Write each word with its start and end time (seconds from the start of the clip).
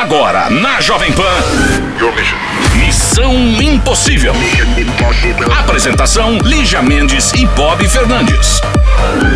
Agora, 0.00 0.48
na 0.48 0.80
Jovem 0.80 1.10
Pan. 1.12 1.24
Missão 2.76 3.34
Impossível. 3.60 4.32
Apresentação: 5.58 6.38
Lígia 6.38 6.80
Mendes 6.80 7.32
e 7.32 7.44
Bob 7.46 7.84
Fernandes. 7.88 8.60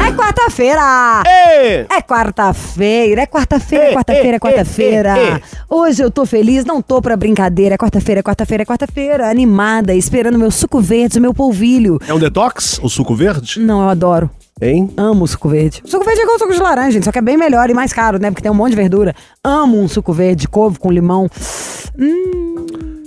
É 0.06 0.12
quarta-feira! 0.12 1.24
É 1.26 2.00
quarta-feira, 2.00 3.22
é 3.22 3.26
quarta-feira, 3.26 3.86
é 3.86 3.92
quarta-feira, 3.92 4.36
é 4.36 4.38
quarta-feira. 4.38 5.42
Hoje 5.68 6.00
eu 6.00 6.12
tô 6.12 6.24
feliz, 6.24 6.64
não 6.64 6.80
tô 6.80 7.02
pra 7.02 7.16
brincadeira. 7.16 7.74
É 7.74 7.78
quarta-feira, 7.78 8.20
é 8.20 8.22
quarta-feira, 8.22 8.62
é 8.62 8.66
quarta-feira. 8.66 9.28
Animada, 9.28 9.92
esperando 9.92 10.38
meu 10.38 10.52
suco 10.52 10.80
verde, 10.80 11.18
meu 11.18 11.34
polvilho. 11.34 11.98
É 12.06 12.14
um 12.14 12.20
detox, 12.20 12.78
o 12.80 12.88
suco 12.88 13.16
verde? 13.16 13.58
Não, 13.58 13.82
eu 13.82 13.88
adoro. 13.88 14.30
Hein? 14.60 14.90
Amo 14.96 15.26
suco 15.26 15.48
verde. 15.48 15.82
Suco 15.84 16.04
verde 16.04 16.20
é 16.20 16.24
igual 16.24 16.38
suco 16.38 16.52
de 16.52 16.60
laranja, 16.60 16.92
gente, 16.92 17.04
só 17.04 17.12
que 17.12 17.18
é 17.18 17.22
bem 17.22 17.36
melhor 17.36 17.68
e 17.68 17.74
mais 17.74 17.92
caro, 17.92 18.18
né? 18.18 18.30
Porque 18.30 18.42
tem 18.42 18.50
um 18.50 18.54
monte 18.54 18.70
de 18.70 18.76
verdura. 18.76 19.14
Amo 19.42 19.80
um 19.80 19.88
suco 19.88 20.12
verde, 20.12 20.46
couve 20.46 20.78
com 20.78 20.90
limão. 20.90 21.28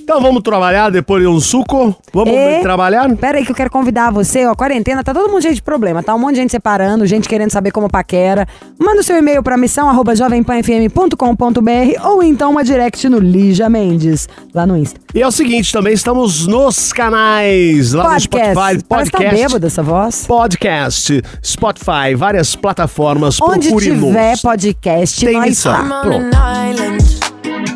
Então 0.05 0.21
vamos 0.21 0.43
trabalhar 0.43 0.91
depois 0.91 1.23
de 1.23 1.27
um 1.27 1.39
suco? 1.39 1.95
Vamos 2.13 2.31
É. 2.31 2.59
trabalhar? 2.61 3.09
Pera 3.17 3.39
aí 3.39 3.43
que 3.45 3.51
eu 3.51 3.55
quero 3.55 3.71
convidar 3.71 4.11
você, 4.11 4.45
ó, 4.45 4.53
quarentena, 4.53 5.03
tá 5.03 5.11
todo 5.15 5.31
mundo 5.31 5.41
cheio 5.41 5.55
de 5.55 5.63
problema, 5.63 6.03
tá 6.03 6.13
um 6.13 6.19
monte 6.19 6.35
de 6.35 6.41
gente 6.41 6.51
separando, 6.51 7.07
gente 7.07 7.27
querendo 7.27 7.49
saber 7.49 7.71
como 7.71 7.89
paquera. 7.89 8.47
Manda 8.79 8.99
o 9.01 9.03
seu 9.03 9.17
e-mail 9.17 9.41
pra 9.41 9.57
missão 9.57 9.89
arroba 9.89 10.15
jovempanfm.com.br 10.15 12.05
ou 12.07 12.21
então 12.21 12.51
uma 12.51 12.63
direct 12.63 13.09
no 13.09 13.17
Lígia 13.17 13.67
Mendes, 13.67 14.29
lá 14.53 14.67
no 14.67 14.77
Insta. 14.77 14.99
E 15.15 15.23
é 15.23 15.27
o 15.27 15.31
seguinte, 15.31 15.73
também 15.73 15.93
estamos 15.93 16.45
nos 16.45 16.93
canais, 16.93 17.93
lá 17.93 18.13
no 18.13 18.19
Spotify, 18.19 18.53
tá 18.53 18.97
podcast. 18.97 19.35
bêbado 19.35 19.65
essa 19.65 19.81
voz. 19.81 20.27
Podcast, 20.27 21.19
Spotify, 21.43 22.13
várias 22.15 22.55
plataformas. 22.55 23.41
Onde 23.41 23.75
tiver 23.75 24.39
podcast, 24.39 25.25
Tem 25.25 25.33
nós 25.39 25.51
isso. 25.53 25.67
tá. 25.67 26.01
Pronto. 26.03 27.74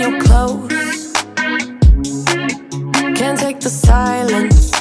your 0.00 0.18
clothes. 0.18 1.12
Can't 3.16 3.38
take 3.38 3.60
the 3.60 3.68
silence. 3.68 4.79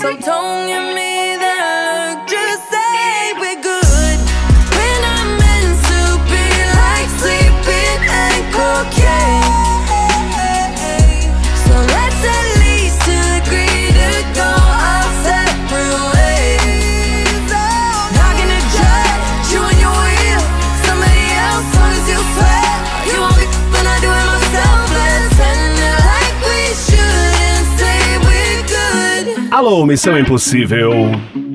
So 0.00 0.16
don't 0.16 0.68
give 0.68 0.94
me 0.94 1.07
Alô, 29.68 29.84
Missão 29.84 30.18
Impossível. 30.18 30.90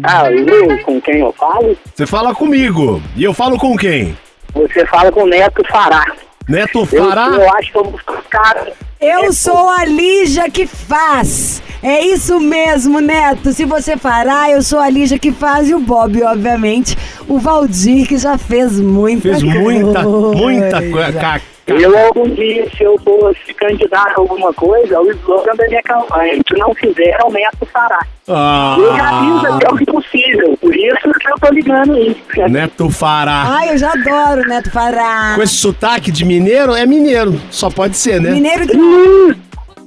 Alô, 0.03 0.77
com 0.85 1.01
quem 1.01 1.17
eu 1.21 1.33
falo? 1.33 1.75
Você 1.95 2.05
fala 2.05 2.35
comigo. 2.35 3.01
E 3.15 3.23
eu 3.23 3.33
falo 3.33 3.57
com 3.57 3.75
quem? 3.75 4.15
Você 4.53 4.85
fala 4.85 5.11
com 5.11 5.23
o 5.23 5.25
Neto 5.25 5.63
Fará. 5.67 6.05
Neto 6.47 6.87
Eu, 6.91 7.07
Fará? 7.09 7.25
eu 7.35 7.51
acho 7.55 7.71
que 7.71 7.77
eu 7.79 7.83
vou 7.85 7.97
ficar. 7.97 8.67
Eu 9.01 9.33
sou 9.33 9.67
a 9.67 9.83
Lígia 9.85 10.47
que 10.47 10.67
faz. 10.67 11.59
É 11.81 12.05
isso 12.05 12.39
mesmo, 12.39 12.99
Neto. 13.01 13.51
Se 13.51 13.65
você 13.65 13.97
fará, 13.97 14.47
eu 14.51 14.61
sou 14.61 14.77
a 14.77 14.91
Lígia 14.91 15.17
que 15.17 15.31
faz 15.31 15.67
e 15.67 15.73
o 15.73 15.79
Bob, 15.79 16.21
obviamente. 16.21 16.95
O 17.27 17.39
Valdir, 17.39 18.07
que 18.07 18.19
já 18.19 18.37
fez 18.37 18.79
muita 18.79 19.23
Fez 19.23 19.41
coisa. 19.43 19.59
muita, 19.59 20.03
muita 20.03 20.81
coisa. 20.91 21.41
Ca- 21.65 21.73
Eu, 21.75 21.97
algum 21.97 22.29
dia, 22.29 22.67
se 22.75 22.83
eu 22.83 22.99
fosse 22.99 23.53
candidato 23.53 24.17
a 24.17 24.21
alguma 24.21 24.53
coisa, 24.53 24.99
o 24.99 25.09
slogan 25.11 25.55
da 25.55 25.67
minha 25.67 25.81
campanha, 25.83 26.33
se 26.47 26.57
não 26.57 26.73
fizer, 26.75 27.17
é 27.19 27.23
o 27.25 27.31
Neto 27.31 27.65
Fará. 27.71 27.99
Ah, 28.27 28.75
Eu 28.79 28.95
já 28.95 29.09
fiz 29.41 29.51
até 29.53 29.73
o 29.73 29.81
impossível, 29.81 30.57
por 30.59 30.75
isso 30.75 31.11
que 31.19 31.29
eu 31.29 31.35
tô 31.39 31.53
ligando 31.53 31.93
aí. 31.93 32.15
Neto 32.49 32.89
Fará. 32.89 33.43
Ai, 33.47 33.71
eu 33.73 33.77
já 33.77 33.91
adoro 33.93 34.47
Neto 34.47 34.71
Fará. 34.71 35.33
Com 35.35 35.41
esse 35.41 35.55
sotaque 35.55 36.11
de 36.11 36.25
mineiro, 36.25 36.73
é 36.73 36.85
mineiro. 36.85 37.39
Só 37.49 37.69
pode 37.69 37.95
ser, 37.97 38.19
né? 38.21 38.31
Mineiro 38.31 38.65
de... 38.67 38.77
Hum, 38.77 39.33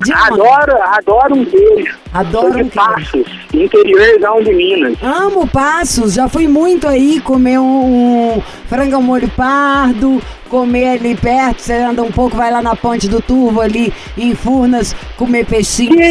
de 0.04 0.12
onde? 0.12 0.22
adoro, 0.32 0.82
adoro 0.82 1.34
um 1.34 1.44
beijo. 1.44 1.96
Adoro 2.12 2.52
Sou 2.52 2.60
um 2.60 2.64
de 2.64 2.70
queijo. 2.70 2.74
Passos, 2.74 3.26
interiorzão 3.52 4.42
de 4.42 4.52
Minas. 4.54 4.96
Amo 5.02 5.46
Passos, 5.46 6.14
já 6.14 6.28
fui 6.28 6.46
muito 6.48 6.86
aí 6.88 7.20
comer 7.20 7.58
um, 7.58 8.36
um 8.36 8.42
frango 8.68 8.96
ao 8.96 9.02
molho 9.02 9.28
pardo, 9.36 10.20
comer 10.48 10.98
ali 10.98 11.16
perto, 11.16 11.60
você 11.60 11.74
anda 11.74 12.02
um 12.02 12.10
pouco, 12.10 12.36
vai 12.36 12.50
lá 12.50 12.62
na 12.62 12.76
ponte 12.76 13.08
do 13.08 13.20
Turvo 13.20 13.60
ali 13.60 13.92
em 14.16 14.34
Furnas, 14.34 14.94
comer 15.16 15.44
peixinho. 15.46 15.96
Que 15.96 16.04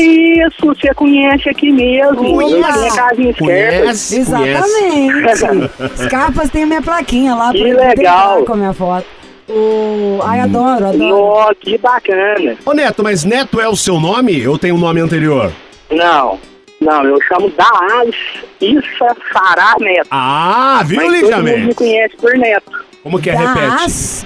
isso, 0.45 0.65
você 0.65 0.93
conhece 0.93 1.49
aqui 1.49 1.71
mesmo. 1.71 2.21
Tenho 2.21 2.61
casa 2.61 3.13
em. 3.17 3.33
Conhece? 3.33 4.17
Exatamente. 4.19 5.65
Scarpas 6.03 6.49
tem 6.49 6.63
a 6.63 6.67
minha 6.67 6.81
plaquinha 6.81 7.35
lá 7.35 7.51
Que 7.51 7.59
pra 7.59 7.69
eu 7.69 7.77
legal. 7.77 8.43
com 8.45 8.53
a 8.53 8.57
minha 8.57 8.73
foto. 8.73 9.05
O... 9.47 10.19
Ai, 10.23 10.39
adoro, 10.39 10.87
adoro. 10.87 10.97
Nó, 10.97 11.53
que 11.59 11.77
bacana. 11.77 12.57
Ô 12.65 12.73
Neto, 12.73 13.03
mas 13.03 13.23
Neto 13.23 13.61
é 13.61 13.67
o 13.67 13.75
seu 13.75 13.99
nome 13.99 14.47
ou 14.47 14.57
tem 14.57 14.71
um 14.71 14.77
nome 14.77 14.99
anterior? 14.99 15.51
Não, 15.91 16.39
não, 16.81 17.05
eu 17.05 17.21
chamo 17.23 17.51
Daas 17.51 18.15
Issa 18.59 19.15
Fará 19.31 19.75
Neto. 19.79 20.07
Ah, 20.09 20.81
viu, 20.85 20.97
Mas 20.97 21.11
Lígia 21.11 21.35
todo 21.35 21.47
mundo 21.47 21.67
me 21.67 21.73
conhece 21.75 22.15
por 22.17 22.35
Neto. 22.37 22.85
Como 23.03 23.21
que 23.21 23.29
é? 23.29 23.35
Repete. 23.35 23.67
Das, 23.67 24.25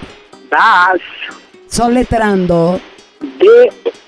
Daas 0.49 1.01
soletrando. 1.67 2.81
D-A-H-A-S. 3.21 3.99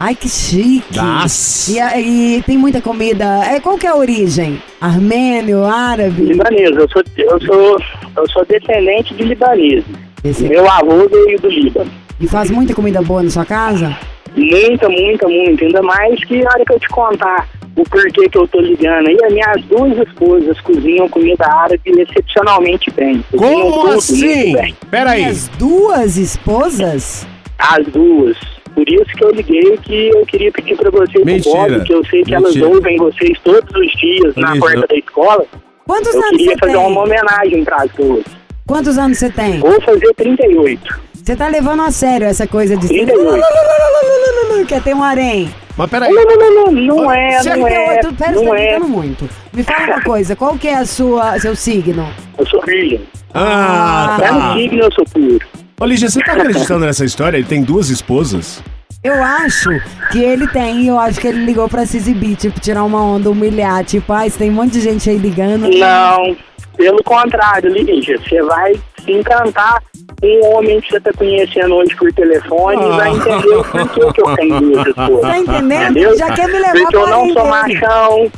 Ai, 0.00 0.14
que 0.14 0.28
chique. 0.28 0.94
Das. 0.94 1.68
E, 1.68 1.80
a- 1.80 1.98
e 2.00 2.42
tem 2.46 2.56
muita 2.56 2.80
comida. 2.80 3.24
É, 3.44 3.58
qual 3.58 3.76
que 3.76 3.86
é 3.86 3.90
a 3.90 3.96
origem? 3.96 4.62
Armênio, 4.80 5.64
árabe? 5.64 6.22
Libanês, 6.22 6.70
eu 6.76 6.88
sou, 6.88 7.02
eu 7.16 7.40
sou, 7.40 7.78
eu 8.16 8.28
sou 8.30 8.44
descendente 8.46 9.12
de 9.14 9.24
libanês. 9.24 9.84
Esse- 10.22 10.48
Meu 10.48 10.68
avô 10.70 11.08
veio 11.08 11.40
do 11.40 11.48
Líbano. 11.48 11.90
E 12.20 12.26
faz 12.28 12.50
muita 12.50 12.74
comida 12.74 13.02
boa 13.02 13.22
na 13.22 13.30
sua 13.30 13.44
casa? 13.44 13.96
Muita, 14.36 14.88
muita, 14.88 15.26
muita. 15.28 15.64
Ainda 15.64 15.82
mais 15.82 16.22
que 16.24 16.44
a 16.46 16.48
hora 16.50 16.64
que 16.64 16.72
eu 16.72 16.80
te 16.80 16.88
contar 16.88 17.48
o 17.76 17.84
porquê 17.84 18.28
que 18.28 18.38
eu 18.38 18.46
tô 18.46 18.60
ligando 18.60 19.08
aí, 19.08 19.16
as 19.24 19.32
minhas 19.32 19.64
duas 19.64 19.96
esposas 19.98 20.60
cozinham 20.60 21.08
comida 21.08 21.44
árabe 21.46 21.80
excepcionalmente 21.86 22.90
bem. 22.92 23.24
Cozinham 23.32 23.70
Como 23.70 23.88
assim? 23.92 24.52
bem. 24.52 24.76
Pera 24.90 25.10
aí. 25.12 25.24
As 25.24 25.48
duas 25.58 26.16
esposas? 26.16 27.26
As 27.58 27.84
duas. 27.86 28.36
Por 28.78 28.88
isso 28.88 29.06
que 29.06 29.24
eu 29.24 29.30
liguei 29.32 29.76
que 29.78 30.08
eu 30.14 30.24
queria 30.24 30.52
pedir 30.52 30.76
pra 30.76 30.88
vocês 30.88 31.24
Mentira. 31.24 31.66
do 31.66 31.74
Bob, 31.74 31.84
que 31.84 31.92
eu 31.94 32.04
sei 32.06 32.22
que 32.22 32.32
elas 32.32 32.54
Mentira. 32.54 32.68
ouvem 32.76 32.96
vocês 32.96 33.36
todos 33.42 33.74
os 33.76 33.90
dias 34.00 34.36
na 34.36 34.52
Isso. 34.52 34.60
porta 34.60 34.86
da 34.86 34.94
escola. 34.94 35.44
Quantos 35.84 36.14
Eu 36.14 36.20
anos 36.20 36.30
queria 36.30 36.52
você 36.52 36.58
fazer 36.60 36.72
tem? 36.76 36.86
uma 36.86 37.02
homenagem 37.02 37.64
para 37.64 37.76
as 37.82 37.90
duas. 37.90 38.24
Quantos 38.68 38.96
anos 38.96 39.18
você 39.18 39.30
tem? 39.30 39.58
Vou 39.58 39.80
fazer 39.80 40.14
38. 40.14 41.00
Você 41.12 41.34
tá 41.34 41.48
levando 41.48 41.82
a 41.82 41.90
sério 41.90 42.28
essa 42.28 42.46
coisa 42.46 42.76
de... 42.76 42.86
38. 42.86 43.42
Quer 44.68 44.80
ter 44.80 44.94
um 44.94 45.02
harém? 45.02 45.50
Mas 45.76 45.90
peraí. 45.90 46.12
Não, 46.12 46.24
não, 46.24 46.36
não, 46.36 46.72
não, 46.72 46.96
não 46.96 47.12
é, 47.12 47.36
não 47.36 47.42
Tem 47.42 47.52
é, 47.74 47.90
outro- 47.96 48.14
Pera, 48.14 48.32
você 48.32 48.44
não 48.44 48.52
tá 48.54 48.60
é. 48.60 48.78
muito. 48.78 49.28
Me 49.52 49.64
fala 49.64 49.86
uma 49.86 50.02
coisa, 50.04 50.36
qual 50.36 50.56
que 50.56 50.68
é 50.68 50.76
a 50.76 50.86
sua, 50.86 51.36
seu 51.40 51.56
signo? 51.56 52.08
Eu 52.38 52.46
sou 52.46 52.62
virgem. 52.64 53.00
Ah, 53.34 54.14
Até 54.16 54.30
no 54.30 54.38
tá. 54.38 54.52
signo 54.54 54.82
eu 54.84 54.92
sou 54.92 55.04
puro. 55.12 55.46
Ô, 55.80 55.84
Lígia, 55.84 56.08
você 56.10 56.20
tá 56.22 56.32
acreditando 56.32 56.84
nessa 56.86 57.04
história? 57.04 57.36
Ele 57.36 57.46
tem 57.46 57.62
duas 57.62 57.88
esposas? 57.88 58.62
Eu 59.02 59.22
acho 59.22 59.70
que 60.10 60.18
ele 60.18 60.48
tem, 60.48 60.88
eu 60.88 60.98
acho 60.98 61.20
que 61.20 61.28
ele 61.28 61.44
ligou 61.44 61.68
pra 61.68 61.86
se 61.86 61.96
exibir, 61.96 62.34
tipo, 62.36 62.58
tirar 62.58 62.82
uma 62.82 63.00
onda, 63.00 63.30
humilhar, 63.30 63.84
tipo, 63.84 64.12
ai, 64.12 64.28
tem 64.28 64.50
um 64.50 64.54
monte 64.54 64.72
de 64.72 64.80
gente 64.80 65.08
aí 65.08 65.16
ligando. 65.16 65.68
Não, 65.68 66.36
pelo 66.76 67.02
contrário, 67.04 67.70
Lígia, 67.72 68.18
você 68.18 68.42
vai 68.42 68.74
se 69.04 69.12
encantar 69.12 69.80
com 70.20 70.26
um 70.26 70.56
homem 70.56 70.80
que 70.80 70.90
você 70.90 71.00
tá 71.00 71.12
conhecendo 71.16 71.76
hoje 71.76 71.94
por 71.94 72.12
telefone 72.12 72.84
e 72.84 72.88
vai 72.96 73.10
entender 73.10 73.56
o 73.56 73.64
porquê 73.64 74.12
que 74.14 74.20
eu 74.20 74.34
tenho 74.34 74.60
duas 74.60 74.86
esposas. 74.88 75.20
Tá 75.20 75.38
entendendo? 75.38 75.90
Entendeu? 75.92 76.18
Já 76.18 76.32
quer 76.32 76.48
me 76.48 76.58
levar 76.58 76.72
Porque 76.72 76.96
eu 76.96 77.02
pra 77.02 77.10
não 77.10 77.20
além 77.20 77.32
sou 77.34 77.42
dele. 77.42 77.50
machão, 77.80 78.32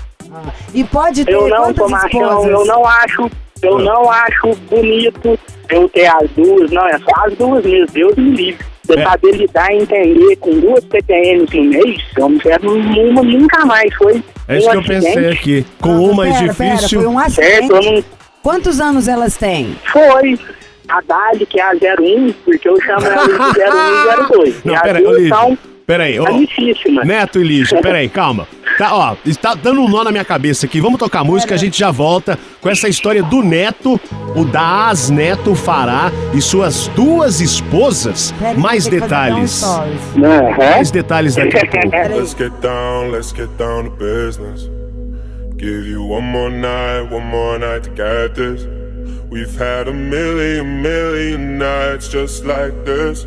E 0.75 0.85
pode 0.85 1.25
ter 1.25 1.33
eu 1.33 1.49
não 1.49 1.65
sou 1.65 1.75
quantas 1.75 1.91
machão, 1.91 2.21
esposas? 2.21 2.51
eu 2.51 2.65
não 2.67 2.87
acho, 2.87 3.31
eu 3.63 3.79
não 3.79 4.11
acho 4.11 4.55
bonito 4.71 5.39
eu 5.69 5.89
ter 5.89 6.07
as 6.07 6.29
duas, 6.31 6.71
não, 6.71 6.87
é 6.87 6.99
só 6.99 7.27
as 7.27 7.35
duas 7.37 7.65
mesmo, 7.65 7.87
Deus 7.93 8.15
me 8.17 8.31
livre. 8.31 8.67
Você 8.85 8.99
É. 8.99 9.05
saber 9.05 9.33
lidar 9.37 9.73
e 9.73 9.77
entender 9.83 10.37
com 10.37 10.51
duas 10.59 10.85
PTMs 10.85 11.57
no 11.57 11.65
mês, 11.65 12.03
eu 12.17 12.29
não 12.29 12.39
quero 12.39 12.73
uma 12.75 13.23
nunca 13.23 13.65
mais, 13.65 13.95
foi 13.95 14.21
É 14.49 14.59
isso 14.59 14.67
um 14.69 14.71
que 14.73 14.77
eu 14.79 14.83
pensei 14.83 15.11
acidente. 15.11 15.39
aqui. 15.39 15.67
Com 15.81 15.89
Não, 15.91 16.05
uma 16.11 16.27
é 16.29 16.33
pera, 16.33 16.55
pera, 16.55 16.75
difícil. 16.75 17.01
foi 17.03 17.09
um 17.09 17.19
Certo, 17.31 17.71
eu 17.71 17.77
acidente. 17.79 18.07
não 18.09 18.21
Quantos 18.43 18.81
anos 18.81 19.07
elas 19.07 19.37
têm? 19.37 19.77
foi 19.93 20.39
a 20.89 21.01
Dali, 21.03 21.47
que 21.47 21.61
é 21.61 21.63
a 21.63 21.73
01, 21.75 22.33
porque 22.45 22.69
eu 22.69 22.81
chamo 22.81 23.07
ela 23.07 23.27
de 23.27 23.33
01 23.35 24.25
e 24.25 24.27
02. 24.29 24.65
Não, 24.65 24.73
e 24.73 24.77
as 24.77 24.83
peraí, 24.83 25.07
ô, 25.07 25.11
Peraí, 25.87 26.19
ô. 26.21 26.27
amicíssimas. 26.27 27.07
Neto 27.07 27.41
e 27.41 27.45
Lígia, 27.45 27.81
peraí, 27.81 28.09
calma. 28.09 28.47
Tá, 28.79 28.95
ó, 28.95 29.17
está 29.27 29.55
dando 29.55 29.83
um 29.83 29.89
nó 29.89 30.05
na 30.05 30.11
minha 30.11 30.25
cabeça 30.25 30.67
aqui. 30.67 30.81
Vamos 30.81 30.99
tocar 30.99 31.25
música, 31.25 31.55
a 31.55 31.59
gente 31.59 31.79
já 31.79 31.91
volta 31.91 32.39
com 32.61 32.71
essa 32.71 32.89
história 32.89 33.23
do 33.23 33.43
Neto, 33.43 34.01
o 34.35 34.45
Daz 34.45 35.11
Neto 35.11 35.55
Fará 35.55 36.11
e 36.33 36.41
suas 36.41 36.89
duas 36.89 37.41
esposas. 37.41 38.33
Pera, 38.39 38.59
Mais 38.59 38.87
um 38.87 38.91
detalhes. 38.91 39.63
Aham. 39.63 40.57
Mais 40.57 40.91
detalhes 40.91 41.35
daqui 41.35 41.57
a 41.57 41.61
pouco. 41.67 42.17
Let's 42.17 42.35
get 42.35 42.53
down, 42.61 43.11
let's 43.11 43.33
get 43.33 43.49
down 43.59 43.85
to 43.85 43.91
business. 43.91 44.71
Give 45.57 45.87
you 45.87 46.03
one 46.03 46.25
more 46.25 46.51
night, 46.51 47.11
one 47.13 47.27
more 47.27 47.59
night 47.59 47.83
to 47.83 47.91
get 47.91 48.35
this. 48.35 48.67
We've 49.31 49.55
had 49.59 49.89
a 49.89 49.93
million, 49.93 50.81
million 50.83 51.59
nights 51.59 52.09
just 52.09 52.45
like 52.45 52.73
this. 52.85 53.27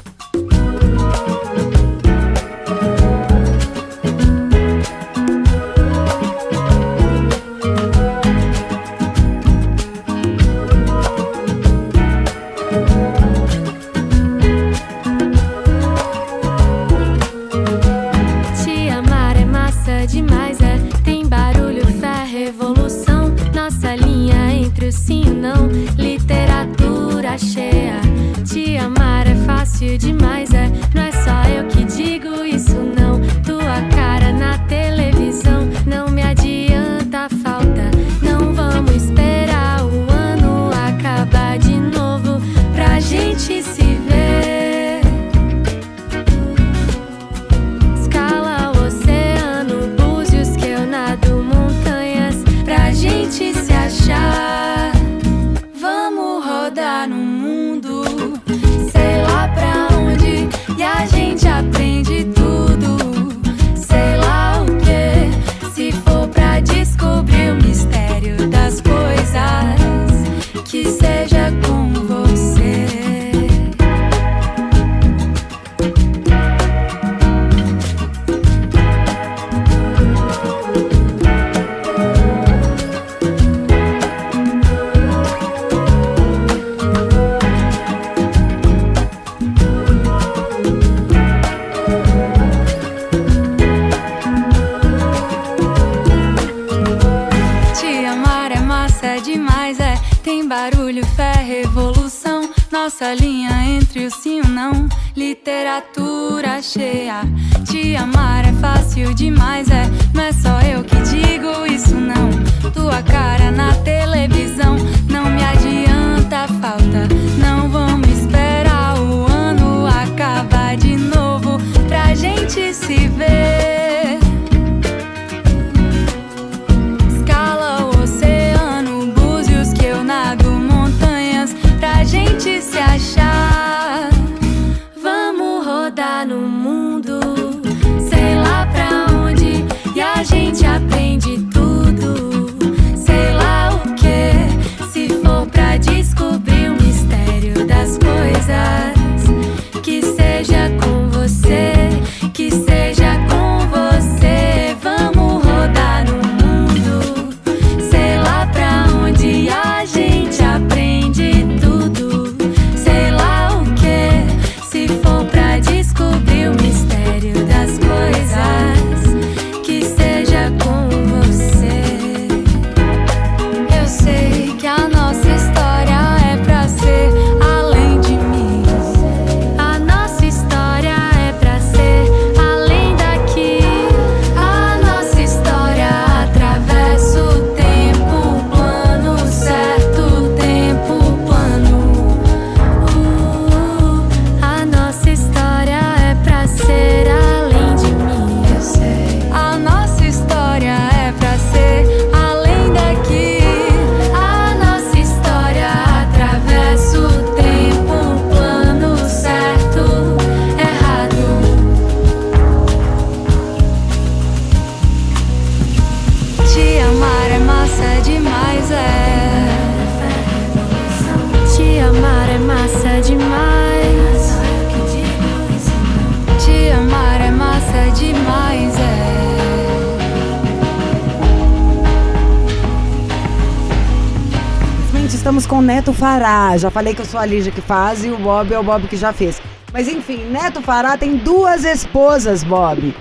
Fará. 236.51 236.57
Já 236.57 236.69
falei 236.69 236.93
que 236.93 237.01
eu 237.01 237.05
sou 237.05 237.19
a 237.19 237.25
Lígia 237.25 237.51
que 237.51 237.61
faz 237.61 238.03
e 238.03 238.09
o 238.09 238.17
Bob 238.17 238.53
é 238.53 238.59
o 238.59 238.63
Bob 238.63 238.87
que 238.87 238.97
já 238.97 239.13
fez. 239.13 239.41
Mas 239.71 239.87
enfim, 239.87 240.25
Neto 240.25 240.61
Fará 240.61 240.97
tem 240.97 241.15
duas 241.17 241.63
esposas, 241.63 242.43
Bob. 242.43 242.93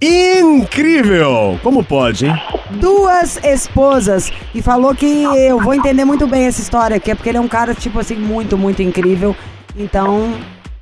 Incrível! 0.00 1.58
Como 1.62 1.82
pode, 1.82 2.26
hein? 2.26 2.34
Duas 2.72 3.38
esposas. 3.42 4.30
E 4.54 4.62
falou 4.62 4.94
que 4.94 5.06
eu 5.06 5.58
vou 5.58 5.74
entender 5.74 6.04
muito 6.04 6.26
bem 6.26 6.46
essa 6.46 6.60
história 6.60 6.96
aqui, 6.96 7.10
é 7.10 7.14
porque 7.14 7.28
ele 7.28 7.38
é 7.38 7.40
um 7.40 7.48
cara, 7.48 7.74
tipo 7.74 7.98
assim, 7.98 8.14
muito, 8.14 8.56
muito 8.56 8.82
incrível. 8.82 9.34
Então, 9.76 10.34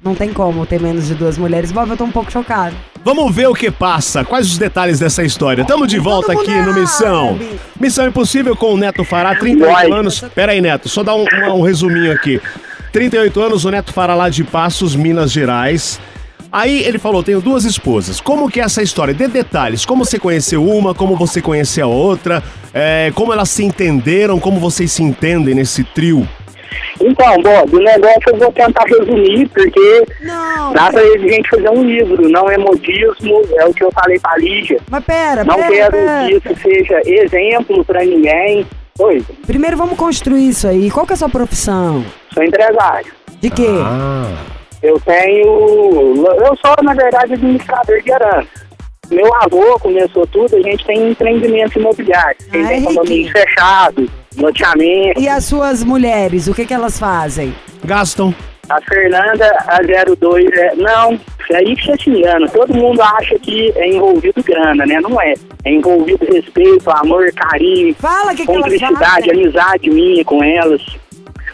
não 0.03 0.15
tem 0.15 0.33
como 0.33 0.67
ter 0.67 0.81
menos 0.81 1.07
de 1.07 1.15
duas 1.15 1.39
mulheres. 1.39 1.73
Bob, 1.73 1.91
eu 1.91 1.97
tô 1.97 2.05
um 2.05 2.13
pouco 2.13 2.31
chocado. 2.31 2.77
Vamos 3.07 3.33
ver 3.33 3.47
o 3.47 3.55
que 3.55 3.71
passa. 3.71 4.25
Quais 4.25 4.49
os 4.51 4.59
detalhes 4.59 4.99
dessa 4.99 5.23
história? 5.23 5.65
Tamo 5.65 5.87
de 5.87 5.97
volta 5.97 6.33
aqui 6.33 6.51
mundo 6.51 6.73
no 6.73 6.81
Missão. 6.81 7.39
Missão 7.79 8.09
Impossível 8.09 8.57
com 8.57 8.75
o 8.75 8.77
Neto 8.77 9.05
Fará, 9.05 9.33
38 9.37 9.73
Vai. 9.73 9.89
anos. 9.93 10.25
Pera 10.35 10.51
aí, 10.51 10.61
Neto, 10.61 10.89
só 10.89 11.05
dar 11.05 11.15
um, 11.15 11.25
um- 11.25 11.59
um 11.59 11.63
resuminho 11.63 12.11
aqui. 12.11 12.41
38 12.93 13.41
anos, 13.41 13.65
o 13.65 13.71
Neto 13.71 13.93
Fará 13.93 14.13
lá 14.17 14.29
de 14.29 14.43
Passos, 14.43 14.97
Minas 14.97 15.31
Gerais. 15.31 16.01
Aí 16.51 16.83
ele 16.83 16.99
falou, 16.99 17.23
tenho 17.23 17.41
duas 17.41 17.65
esposas. 17.65 18.21
Como 18.21 18.51
que 18.51 18.61
é 18.61 18.65
essa 18.65 18.83
história? 18.83 19.15
Dê 19.15 19.29
detalhes. 19.29 19.85
Como 19.87 20.05
você 20.05 20.19
conheceu 20.19 20.69
uma, 20.69 20.93
como 20.93 21.15
você 21.15 21.41
conheceu 21.41 21.87
a 21.87 21.89
outra, 21.95 22.43
é, 22.75 23.13
como 23.15 23.33
elas 23.33 23.51
se 23.51 23.63
entenderam, 23.63 24.41
como 24.41 24.59
vocês 24.59 24.91
se 24.91 25.05
entendem 25.05 25.55
nesse 25.55 25.85
trio. 25.85 26.27
Então, 27.01 27.35
Bob, 27.43 27.77
o 27.77 27.81
negócio 27.81 28.21
eu 28.29 28.37
vou 28.37 28.53
tentar 28.53 28.85
resumir, 28.87 29.49
porque 29.49 30.05
Não, 30.23 30.73
dá 30.73 30.91
pra 30.91 31.03
gente 31.19 31.49
fazer 31.51 31.69
um 31.71 31.83
livro, 31.83 32.29
não 32.29 32.49
é 32.51 32.57
modismo, 32.59 33.43
é 33.57 33.65
o 33.67 33.73
que 33.75 33.85
eu 33.85 33.91
falei 33.93 34.19
pra 34.19 34.37
Lígia. 34.39 34.79
mas 34.91 35.05
pera, 35.05 35.45
Não 35.45 35.57
pera, 35.57 35.69
quero 35.71 35.93
pera. 35.93 36.27
que 36.27 36.35
isso 36.37 36.61
seja 36.63 37.01
exemplo 37.05 37.85
pra 37.85 38.05
ninguém. 38.05 38.67
Oi, 38.99 39.23
Primeiro 39.47 39.77
vamos 39.77 39.99
construir 39.99 40.49
isso 40.49 40.67
aí. 40.67 40.91
Qual 40.91 41.05
que 41.07 41.13
é 41.13 41.15
a 41.15 41.19
sua 41.19 41.29
profissão? 41.29 42.05
sou 42.33 42.43
empresário. 42.43 43.13
De 43.41 43.51
quê? 43.51 43.67
Ah. 43.85 44.33
Eu 44.83 44.99
tenho. 45.01 45.47
Eu 45.47 46.57
sou, 46.65 46.75
na 46.83 46.95
verdade, 46.95 47.33
administrador 47.35 48.01
de 48.03 48.11
herança. 48.11 48.49
Meu 49.11 49.33
avô 49.37 49.79
começou 49.81 50.27
tudo, 50.27 50.57
a 50.57 50.61
gente 50.63 50.85
tem 50.85 51.11
empreendimento 51.11 51.79
imobiliário. 51.79 52.37
Tem, 52.51 52.65
Ah, 52.65 52.69
tem 52.69 52.79
é 52.83 52.85
condomínio 52.85 53.31
fechado, 53.33 54.11
loteamento. 54.37 55.21
E 55.21 55.29
as 55.29 55.45
suas 55.45 55.83
mulheres, 55.85 56.47
o 56.47 56.55
que 56.55 56.67
que 56.67 56.75
elas 56.75 56.99
fazem? 56.99 57.55
Gastam. 57.85 58.35
A 58.69 58.81
Fernanda, 58.83 59.47
a 59.69 59.79
02, 60.17 60.47
é. 60.53 60.75
Não, 60.75 61.15
isso 61.15 61.55
aí 61.55 61.77
que 61.77 61.85
você 61.87 61.97
se 62.03 62.11
engana. 62.11 62.49
Todo 62.49 62.75
mundo 62.75 63.01
acha 63.01 63.39
que 63.39 63.73
é 63.77 63.89
envolvido 63.89 64.43
grana, 64.43 64.85
né? 64.85 65.01
Não 65.01 65.21
é. 65.21 65.35
É 65.65 65.73
envolvido 65.73 66.25
respeito, 66.25 66.91
amor, 66.91 67.31
carinho, 67.33 67.95
Fala 67.95 68.35
que 68.35 68.45
que 68.45 68.47
cumplicidade, 68.47 68.99
fazem. 68.99 69.31
amizade 69.31 69.91
minha 69.91 70.25
com 70.25 70.43
elas. 70.43 70.83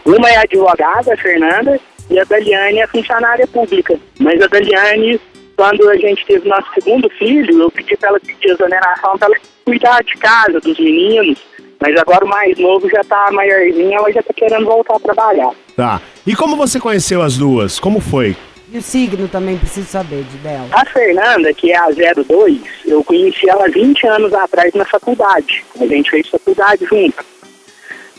Uma 0.05 0.29
é 0.29 0.37
advogada, 0.37 1.13
a 1.13 1.17
Fernanda, 1.17 1.79
e 2.09 2.19
a 2.19 2.23
Daliane 2.23 2.79
é 2.79 2.87
funcionária 2.87 3.47
pública. 3.47 3.97
Mas 4.19 4.41
a 4.41 4.47
Daliane, 4.47 5.19
quando 5.55 5.87
a 5.89 5.95
gente 5.95 6.25
teve 6.25 6.49
nosso 6.49 6.67
segundo 6.73 7.09
filho, 7.11 7.61
eu 7.61 7.71
pedi 7.71 7.95
para 7.95 8.09
ela 8.09 8.19
pedir 8.19 8.49
exoneração 8.49 9.17
para 9.17 9.27
ela 9.27 9.37
cuidar 9.63 10.03
de 10.03 10.15
casa, 10.17 10.59
dos 10.59 10.77
meninos. 10.79 11.37
Mas 11.83 11.97
agora 11.97 12.23
o 12.23 12.29
mais 12.29 12.57
novo 12.57 12.89
já 12.89 13.03
tá 13.03 13.29
maiorzinho, 13.33 13.93
ela 13.93 14.09
já 14.09 14.23
tá 14.23 14.33
querendo 14.33 14.63
voltar 14.63 14.95
a 14.95 14.99
trabalhar. 15.01 15.51
Tá. 15.75 16.01
E 16.25 16.33
como 16.33 16.55
você 16.55 16.79
conheceu 16.79 17.21
as 17.21 17.37
duas? 17.37 17.77
Como 17.77 17.99
foi? 17.99 18.37
E 18.71 18.77
o 18.77 18.81
signo 18.81 19.27
também, 19.27 19.57
preciso 19.57 19.87
saber 19.87 20.23
de 20.23 20.37
dela. 20.37 20.69
A 20.71 20.85
Fernanda, 20.85 21.53
que 21.53 21.73
é 21.73 21.77
a 21.77 21.89
02, 21.89 22.61
eu 22.85 23.03
conheci 23.03 23.49
ela 23.49 23.67
20 23.67 24.07
anos 24.07 24.33
atrás 24.33 24.73
na 24.73 24.85
faculdade. 24.85 25.65
A 25.77 25.85
gente 25.85 26.09
fez 26.09 26.29
faculdade 26.29 26.85
junto. 26.85 27.21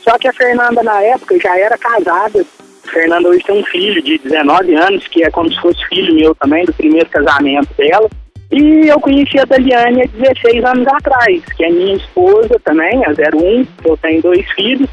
Só 0.02 0.18
que 0.18 0.28
a 0.28 0.32
Fernanda, 0.34 0.82
na 0.82 1.00
época, 1.00 1.40
já 1.40 1.58
era 1.58 1.78
casada. 1.78 2.44
A 2.86 2.90
Fernanda 2.90 3.30
hoje 3.30 3.44
tem 3.44 3.58
um 3.58 3.64
filho 3.64 4.02
de 4.02 4.18
19 4.18 4.74
anos, 4.74 5.08
que 5.08 5.24
é 5.24 5.30
como 5.30 5.50
se 5.50 5.58
fosse 5.58 5.82
filho 5.86 6.14
meu 6.14 6.34
também, 6.34 6.66
do 6.66 6.74
primeiro 6.74 7.08
casamento 7.08 7.72
dela. 7.78 8.10
E 8.54 8.86
eu 8.86 9.00
conheci 9.00 9.36
a 9.40 9.44
Daliane 9.44 10.02
há 10.02 10.06
16 10.06 10.64
anos 10.64 10.86
atrás, 10.86 11.42
que 11.56 11.64
é 11.64 11.70
minha 11.70 11.96
esposa 11.96 12.56
também, 12.62 13.04
a 13.04 13.10
01, 13.10 13.64
que 13.64 13.90
eu 13.90 13.96
tenho 13.96 14.22
dois 14.22 14.48
filhos. 14.52 14.88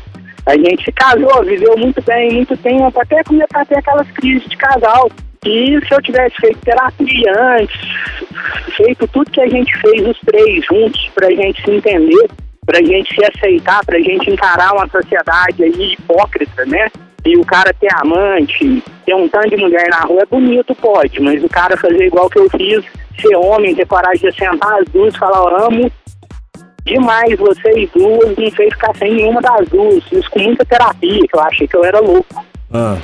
A 0.47 0.53
gente 0.57 0.83
se 0.83 0.91
casou, 0.91 1.45
viveu 1.45 1.77
muito 1.77 2.01
bem, 2.01 2.33
muito 2.33 2.57
tempo, 2.57 2.99
até 2.99 3.23
começar 3.23 3.61
a 3.61 3.65
ter 3.65 3.77
aquelas 3.77 4.09
crises 4.13 4.49
de 4.49 4.57
casal. 4.57 5.11
E 5.45 5.79
se 5.87 5.93
eu 5.93 6.01
tivesse 6.01 6.35
feito 6.37 6.57
terapia 6.61 7.33
antes, 7.59 7.79
feito 8.75 9.07
tudo 9.09 9.29
que 9.29 9.41
a 9.41 9.47
gente 9.47 9.71
fez 9.77 10.07
os 10.07 10.19
três 10.21 10.65
juntos 10.65 11.11
pra 11.13 11.29
gente 11.29 11.61
se 11.61 11.69
entender, 11.69 12.29
pra 12.65 12.79
gente 12.79 13.13
se 13.13 13.23
aceitar, 13.23 13.85
pra 13.85 13.99
gente 13.99 14.31
encarar 14.31 14.73
uma 14.73 14.87
sociedade 14.87 15.63
aí 15.63 15.93
hipócrita, 15.93 16.65
né? 16.65 16.87
E 17.23 17.37
o 17.37 17.45
cara 17.45 17.71
ter 17.79 17.89
amante, 18.01 18.83
ter 19.05 19.13
um 19.13 19.29
tanto 19.29 19.51
de 19.51 19.57
mulher 19.57 19.87
na 19.91 19.99
rua 19.99 20.23
é 20.23 20.25
bonito, 20.25 20.73
pode, 20.73 21.21
mas 21.21 21.43
o 21.43 21.49
cara 21.49 21.77
fazer 21.77 22.07
igual 22.07 22.27
que 22.27 22.39
eu 22.39 22.49
fiz, 22.49 22.83
ser 23.21 23.35
homem, 23.35 23.75
ter 23.75 23.85
coragem 23.87 24.29
de 24.29 24.35
sentar 24.37 24.79
as 24.81 24.85
duas 24.89 25.13
e 25.13 25.17
falar, 25.17 25.37
eu 25.37 25.65
amo 25.65 25.91
demais 26.85 27.37
vocês 27.37 27.89
duas, 27.95 28.35
não 28.37 28.51
sei 28.51 28.69
ficar 28.71 28.95
sem 28.97 29.13
nenhuma 29.13 29.41
das 29.41 29.67
duas. 29.69 30.03
Isso 30.11 30.29
com 30.31 30.39
muita 30.39 30.65
terapia, 30.65 31.21
que 31.27 31.35
eu 31.35 31.41
achei 31.41 31.67
que 31.67 31.75
eu 31.77 31.83
era 31.85 31.99
louco. 31.99 32.43
Ah. 32.73 32.97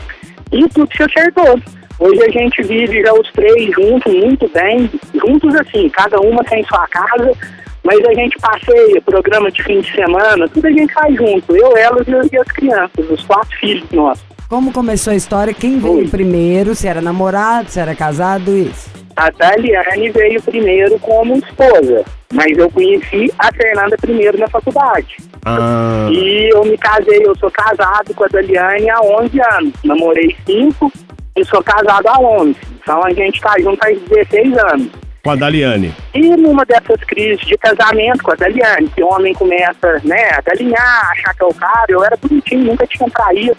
E 0.51 0.67
tudo 0.69 0.89
se 0.95 1.03
acertou. 1.03 1.59
Hoje 1.99 2.23
a 2.23 2.29
gente 2.29 2.61
vive 2.63 3.01
já 3.01 3.13
os 3.13 3.31
três 3.31 3.71
juntos, 3.73 4.13
muito 4.13 4.47
bem. 4.49 4.89
Juntos 5.13 5.55
assim, 5.55 5.89
cada 5.89 6.19
uma 6.19 6.43
tem 6.43 6.63
sua 6.65 6.87
casa, 6.87 7.31
mas 7.83 7.99
a 8.05 8.13
gente 8.13 8.37
passeia, 8.39 9.01
programa 9.01 9.51
de 9.51 9.63
fim 9.63 9.81
de 9.81 9.91
semana, 9.95 10.47
tudo 10.49 10.67
a 10.67 10.71
gente 10.71 10.93
faz 10.93 11.15
junto. 11.15 11.55
Eu, 11.55 11.75
elas 11.75 12.07
e 12.07 12.15
as- 12.15 12.31
e 12.31 12.37
as 12.37 12.47
crianças, 12.47 13.09
os 13.09 13.23
quatro 13.25 13.57
filhos 13.59 13.89
nossos. 13.91 14.23
Como 14.47 14.71
começou 14.71 15.11
a 15.11 15.15
história? 15.15 15.53
Quem 15.53 15.79
veio 15.79 15.95
Oi. 15.97 16.07
primeiro? 16.07 16.73
Se 16.75 16.87
era 16.87 17.01
namorado, 17.01 17.69
se 17.69 17.79
era 17.79 17.93
casado, 17.95 18.55
isso. 18.55 18.89
A 19.17 19.31
Daliane 19.31 20.11
veio 20.11 20.39
primeiro 20.43 20.99
como 20.99 21.37
esposa, 21.37 22.05
mas 22.31 22.55
eu 22.55 22.69
conheci 22.69 23.33
a 23.39 23.51
Fernanda 23.51 23.97
primeiro 23.99 24.37
na 24.37 24.47
faculdade. 24.47 25.17
Ah. 25.43 26.07
E 26.11 26.53
eu 26.53 26.63
me 26.63 26.77
casei, 26.77 27.25
eu 27.25 27.35
sou 27.37 27.49
casado 27.49 28.13
com 28.13 28.23
a 28.23 28.27
Daliane 28.27 28.87
há 28.91 29.01
11 29.01 29.41
anos. 29.53 29.73
Namorei 29.83 30.35
5 30.45 30.91
e 31.35 31.43
sou 31.45 31.63
casado 31.63 32.07
há 32.07 32.19
11. 32.19 32.55
Então 32.79 33.03
a 33.03 33.11
gente 33.11 33.41
tá 33.41 33.55
junto 33.59 33.83
há 33.83 33.89
16 33.89 34.55
anos. 34.55 34.91
Com 35.23 35.31
a 35.31 35.35
Daliane. 35.35 35.95
E 36.13 36.21
numa 36.21 36.63
dessas 36.63 37.03
crises 37.07 37.43
de 37.43 37.57
casamento 37.57 38.23
com 38.23 38.33
a 38.33 38.35
Daliane, 38.35 38.87
que 38.89 39.01
o 39.01 39.07
homem 39.07 39.33
começa, 39.33 39.99
né, 40.03 40.29
a 40.33 40.41
galinhar, 40.41 41.11
achar 41.11 41.33
que 41.33 41.43
é 41.43 41.47
o 41.47 41.53
cara, 41.55 41.85
eu 41.89 42.03
era 42.03 42.15
bonitinho, 42.17 42.65
nunca 42.65 42.85
tinha 42.85 43.09
traído. 43.09 43.57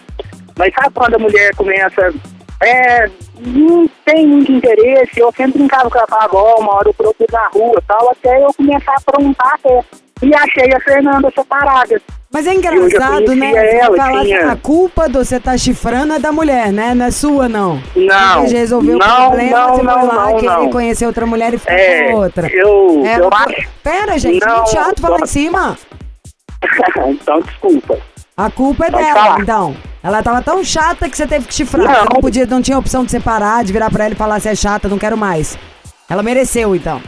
Mas 0.57 0.73
sabe 0.73 0.93
quando 0.93 1.15
a 1.15 1.19
mulher 1.19 1.53
começa, 1.55 2.13
é, 2.61 3.09
não 3.39 3.89
tem 4.05 4.27
muito 4.27 4.51
interesse, 4.51 5.19
eu 5.19 5.31
sempre 5.35 5.59
brincava 5.59 5.89
com 5.89 5.99
falava, 6.07 6.37
ó, 6.37 6.59
uma 6.59 6.75
hora 6.75 6.89
eu 6.89 6.93
procuro 6.93 7.27
na 7.31 7.47
rua 7.53 7.75
e 7.77 7.85
tal, 7.87 8.09
até 8.11 8.43
eu 8.43 8.53
começar 8.53 8.91
a 8.91 8.95
aprontar 8.97 9.53
até. 9.55 9.83
E 10.21 10.35
achei 10.35 10.73
a 10.73 10.79
Fernanda 10.81 11.31
separada. 11.33 12.01
Mas 12.31 12.45
é 12.45 12.53
engraçado, 12.53 13.33
né? 13.33 13.77
ela, 13.79 13.95
falar 13.95 14.21
tinha- 14.21 14.37
que 14.39 14.43
a 14.43 14.55
culpa 14.57 15.07
do 15.07 15.23
você 15.23 15.39
tá 15.39 15.57
chifrando 15.57 16.13
é 16.13 16.19
da 16.19 16.31
mulher, 16.31 16.71
né? 16.73 16.93
Não 16.93 17.05
é 17.05 17.09
sua, 17.11 17.47
não. 17.47 17.81
Não, 17.95 18.41
Você 18.45 18.57
resolveu 18.57 18.97
o 18.97 18.99
problema, 18.99 19.57
não, 19.59 19.75
você 19.77 19.81
não, 19.83 19.99
foi 19.99 20.07
lá 20.09 20.25
não, 20.25 20.35
querer 20.35 20.47
não. 20.57 20.69
conhecer 20.69 21.05
outra 21.07 21.25
mulher 21.25 21.53
e 21.53 21.57
ficar 21.57 21.73
É, 21.73 22.11
com 22.11 22.17
outra. 22.17 22.47
eu, 22.53 23.03
É, 23.05 23.17
eu 23.19 23.29
acho... 23.33 23.69
Pera, 23.81 24.19
gente, 24.19 24.45
Não, 24.45 24.57
muito 24.57 24.71
chato 24.71 25.01
falar 25.01 25.21
em 25.21 25.25
cima. 25.25 25.77
então, 27.07 27.41
desculpa. 27.41 27.97
A 28.37 28.51
culpa 28.51 28.85
é 28.87 28.91
Pode 28.91 29.03
dela, 29.05 29.19
falar. 29.23 29.39
então. 29.41 29.75
Ela 30.01 30.23
tava 30.23 30.41
tão 30.41 30.63
chata 30.63 31.09
que 31.09 31.17
você 31.17 31.27
teve 31.27 31.45
que 31.47 31.53
chifrar. 31.53 31.85
Não. 31.87 31.93
Você 31.93 32.13
não 32.13 32.21
podia, 32.21 32.45
não 32.45 32.61
tinha 32.61 32.77
opção 32.77 33.03
de 33.03 33.11
separar, 33.11 33.63
de 33.63 33.73
virar 33.73 33.89
pra 33.91 34.05
ela 34.05 34.13
e 34.13 34.17
falar, 34.17 34.39
você 34.39 34.49
é 34.49 34.55
chata, 34.55 34.87
não 34.87 34.97
quero 34.97 35.17
mais. 35.17 35.57
Ela 36.09 36.23
mereceu, 36.23 36.75
então. 36.75 37.01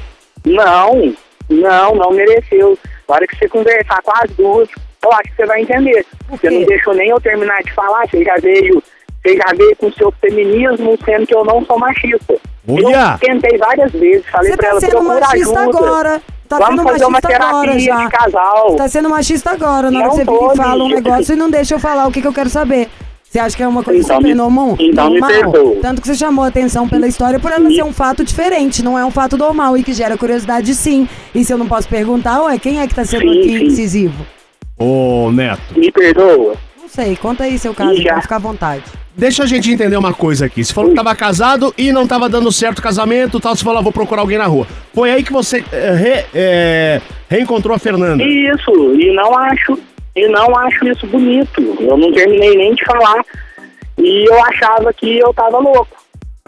Não, 0.46 1.14
não, 1.50 1.96
não 1.96 2.12
mereceu. 2.12 2.78
Na 3.08 3.16
hora 3.16 3.28
que 3.28 3.38
você 3.38 3.48
conversar 3.48 4.02
com 4.02 4.12
as 4.24 4.30
duas, 4.32 4.70
eu 5.04 5.12
acho 5.14 5.24
que 5.24 5.36
você 5.36 5.46
vai 5.46 5.62
entender. 5.62 6.06
Você 6.30 6.50
não 6.50 6.66
deixou 6.66 6.94
nem 6.94 7.10
eu 7.10 7.20
terminar 7.22 7.62
de 7.64 7.72
falar, 7.74 8.08
você 8.10 8.24
já 8.24 8.36
veio, 8.38 8.84
você 9.24 9.38
já 9.38 9.54
veio 9.56 9.76
com 9.78 9.88
o 9.88 9.94
seu 9.94 10.12
feminismo, 10.22 10.98
sendo 11.04 11.26
que 11.26 11.36
eu 11.36 11.44
não 11.46 11.64
sou 11.66 11.80
machista. 11.80 12.36
Olha! 12.68 13.18
Eu 13.22 13.28
tentei 13.28 13.58
várias 13.58 13.92
vezes, 13.92 14.26
falei 14.30 14.52
Você 14.52 14.58
pra 14.58 14.66
tá 14.66 14.72
ela, 14.72 14.80
sendo 14.82 15.04
machista 15.04 15.60
ajuda. 15.62 15.78
agora. 15.78 16.22
Tá 16.58 16.66
Vamos 16.66 16.82
sendo 16.82 16.92
fazer 16.92 17.06
uma 17.06 17.12
machista 17.22 17.44
agora 17.48 17.80
já. 17.80 17.96
de 18.06 18.10
casal. 18.12 18.76
Tá 18.76 18.88
sendo 18.88 19.10
machista 19.10 19.52
agora, 19.52 19.90
na 19.92 20.00
hora 20.00 20.08
Não 20.08 20.10
que 20.12 20.16
você 20.18 20.26
tô, 20.26 20.40
vira 20.40 20.54
e 20.54 20.58
fala 20.58 20.84
um 20.84 20.90
negócio 20.90 21.34
e 21.34 21.36
não 21.36 21.50
deixa 21.50 21.76
eu 21.76 21.80
falar 21.80 22.08
o 22.08 22.12
que, 22.12 22.22
que 22.22 22.28
eu 22.28 22.34
quero 22.34 22.50
saber. 22.50 22.90
Você 23.24 23.40
acha 23.40 23.56
que 23.56 23.64
é 23.64 23.68
uma 23.68 23.82
coisa 23.82 24.02
Então 24.04 24.16
super 24.18 24.28
me- 24.28 24.34
normal? 24.36 24.76
então 24.78 25.10
me 25.10 25.22
perdoa. 25.26 25.78
Tanto 25.82 26.02
que 26.02 26.08
você 26.08 26.16
chamou 26.16 26.44
a 26.44 26.50
atenção 26.50 26.90
pela 26.90 27.08
história 27.08 27.40
por 27.40 27.50
ela 27.52 27.70
ser 27.70 27.84
um 27.84 27.94
fato 27.94 28.26
diferente, 28.26 28.84
não 28.84 29.00
é 29.00 29.06
um 29.06 29.12
fato 29.12 29.38
normal 29.38 29.78
e 29.78 29.84
que 29.84 29.94
gera 29.94 30.18
curiosidade 30.18 30.76
sim. 30.76 31.08
E 31.34 31.46
se 31.46 31.54
eu 31.54 31.58
não 31.58 31.66
posso 31.68 31.88
perguntar, 31.88 32.42
ué, 32.44 32.60
quem 32.60 32.82
é 32.82 32.88
que 32.88 32.94
tá 32.94 33.06
sendo 33.06 33.22
Sim, 33.32 33.40
aqui 33.40 33.58
sim. 33.58 33.66
incisivo? 33.68 34.26
Ô, 34.78 35.32
Neto. 35.32 35.62
Me 35.78 35.90
perdoa. 35.92 36.56
Não 36.82 36.90
sei, 36.90 37.16
conta 37.16 37.46
aí 37.46 37.58
seu 37.58 37.74
caso, 37.74 37.96
Já. 37.96 38.02
então, 38.12 38.22
fica 38.22 38.36
à 38.36 38.40
vontade. 38.40 38.84
Deixa 39.22 39.44
a 39.44 39.46
gente 39.46 39.70
entender 39.72 39.96
uma 39.98 40.16
coisa 40.16 40.48
aqui. 40.48 40.64
Você 40.66 40.74
falou 40.74 40.90
que 40.90 40.96
tava 40.96 41.14
casado 41.16 41.72
e 41.78 41.92
não 41.92 42.08
tava 42.08 42.28
dando 42.28 42.52
certo 42.52 42.80
o 42.80 42.82
casamento 42.82 43.40
tal. 43.40 43.56
Você 43.56 43.64
falou, 43.64 43.78
ah, 43.78 43.84
vou 43.84 43.92
procurar 43.92 44.22
alguém 44.24 44.40
na 44.40 44.48
rua. 44.48 44.66
Foi 44.96 45.12
aí 45.12 45.22
que 45.22 45.32
você 45.32 45.64
eh, 45.72 45.92
re- 45.94 46.26
eh, 46.34 47.02
reencontrou 47.30 47.76
a 47.76 47.78
Fernanda. 47.78 48.24
Isso, 48.24 48.72
e 49.00 49.14
não 49.14 49.38
acho, 49.38 49.78
e 50.16 50.28
não 50.28 50.58
acho 50.58 50.88
isso 50.88 51.06
bonito. 51.06 51.62
Eu 51.80 51.98
não 51.98 52.12
terminei 52.12 52.56
nem 52.58 52.74
de 52.74 52.84
falar. 52.84 53.24
E 54.00 54.26
eu 54.28 54.44
achava 54.44 54.92
que 54.92 55.20
eu 55.20 55.32
tava 55.36 55.60
louco. 55.60 55.96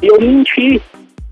E 0.01 0.07
eu 0.07 0.19
menti 0.19 0.81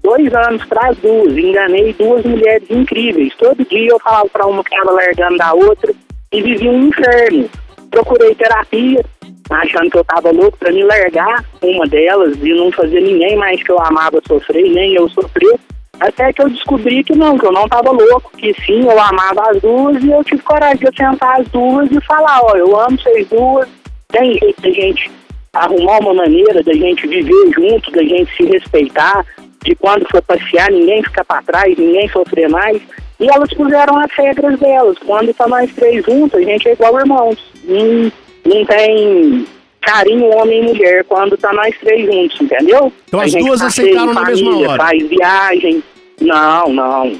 dois 0.04 0.32
anos 0.36 0.64
para 0.66 0.90
as 0.90 0.98
duas, 0.98 1.36
enganei 1.36 1.92
duas 1.94 2.24
mulheres 2.24 2.70
incríveis. 2.70 3.34
Todo 3.40 3.66
dia 3.68 3.88
eu 3.90 4.00
falava 4.00 4.30
para 4.30 4.46
uma 4.46 4.64
que 4.64 4.76
estava 4.76 4.92
largando 4.92 5.38
da 5.40 5.54
outra 5.56 5.92
e 6.32 6.40
vivia 6.40 6.70
um 6.70 6.86
inferno. 6.88 7.50
Procurei 7.90 8.36
terapia, 8.36 9.04
achando 9.50 9.90
que 9.90 9.98
eu 9.98 10.06
tava 10.06 10.32
louco 10.32 10.58
para 10.58 10.72
me 10.72 10.84
largar 10.84 11.44
uma 11.62 11.86
delas 11.88 12.38
e 12.42 12.54
não 12.54 12.72
fazer 12.72 13.02
ninguém 13.02 13.36
mais 13.36 13.62
que 13.62 13.72
eu 13.72 13.80
amava 13.82 14.22
sofrer, 14.28 14.70
nem 14.70 14.94
eu 14.96 15.10
sofrer. 15.10 15.60
Até 16.00 16.34
que 16.34 16.42
eu 16.42 16.50
descobri 16.50 17.04
que 17.04 17.16
não, 17.16 17.38
que 17.38 17.46
eu 17.46 17.52
não 17.52 17.68
tava 17.68 17.92
louco, 17.92 18.32
que 18.38 18.54
sim, 18.66 18.82
eu 18.82 19.00
amava 19.00 19.52
as 19.52 19.62
duas 19.62 20.04
e 20.04 20.10
eu 20.10 20.24
tive 20.24 20.42
coragem 20.42 20.90
de 20.90 20.98
sentar 20.98 21.40
as 21.40 21.48
duas 21.50 21.92
e 21.92 22.02
falar, 22.02 22.40
ó, 22.44 22.56
eu 22.56 22.80
amo 22.80 23.00
vocês 23.00 23.28
duas, 23.28 23.70
tem 24.10 24.34
jeito 24.40 24.62
da 24.62 24.72
gente 24.72 25.12
arrumar 25.54 26.00
uma 26.00 26.14
maneira 26.14 26.64
da 26.64 26.74
gente 26.74 27.08
viver 27.08 27.52
junto, 27.54 27.92
da 27.92 28.02
gente 28.04 28.36
se 28.36 28.44
respeitar, 28.46 29.26
de 29.64 29.76
quando 29.76 30.08
for 30.10 30.22
passear, 30.24 30.72
ninguém 30.72 31.04
ficar 31.04 31.24
para 31.24 31.44
trás, 31.44 31.78
ninguém 31.78 32.08
sofrer 32.10 32.50
mais. 32.50 32.82
E 33.20 33.30
elas 33.30 33.54
puseram 33.54 34.00
as 34.00 34.12
regras 34.18 34.60
delas. 34.60 34.98
Quando 35.06 35.34
tá 35.36 35.48
nós 35.48 35.72
três 35.74 36.04
juntos, 36.04 36.40
a 36.40 36.42
gente 36.42 36.68
é 36.68 36.74
igual 36.74 37.00
irmãos. 37.00 37.38
Não, 37.66 38.12
não 38.46 38.66
tem 38.66 39.46
carinho 39.82 40.28
homem 40.36 40.62
e 40.62 40.66
mulher 40.68 41.04
quando 41.06 41.38
tá 41.38 41.52
nós 41.54 41.76
três 41.80 42.06
juntos, 42.06 42.40
entendeu? 42.40 42.92
Então 43.08 43.20
A 43.20 43.24
as 43.24 43.34
duas 43.34 43.62
passeia 43.62 43.88
aceitaram 43.90 44.14
na 44.14 44.24
mesma 44.24 44.46
família, 44.46 44.70
hora. 44.70 44.84
Faz 44.84 45.10
viagem. 45.10 45.84
Não, 46.20 46.70
não. 46.70 47.14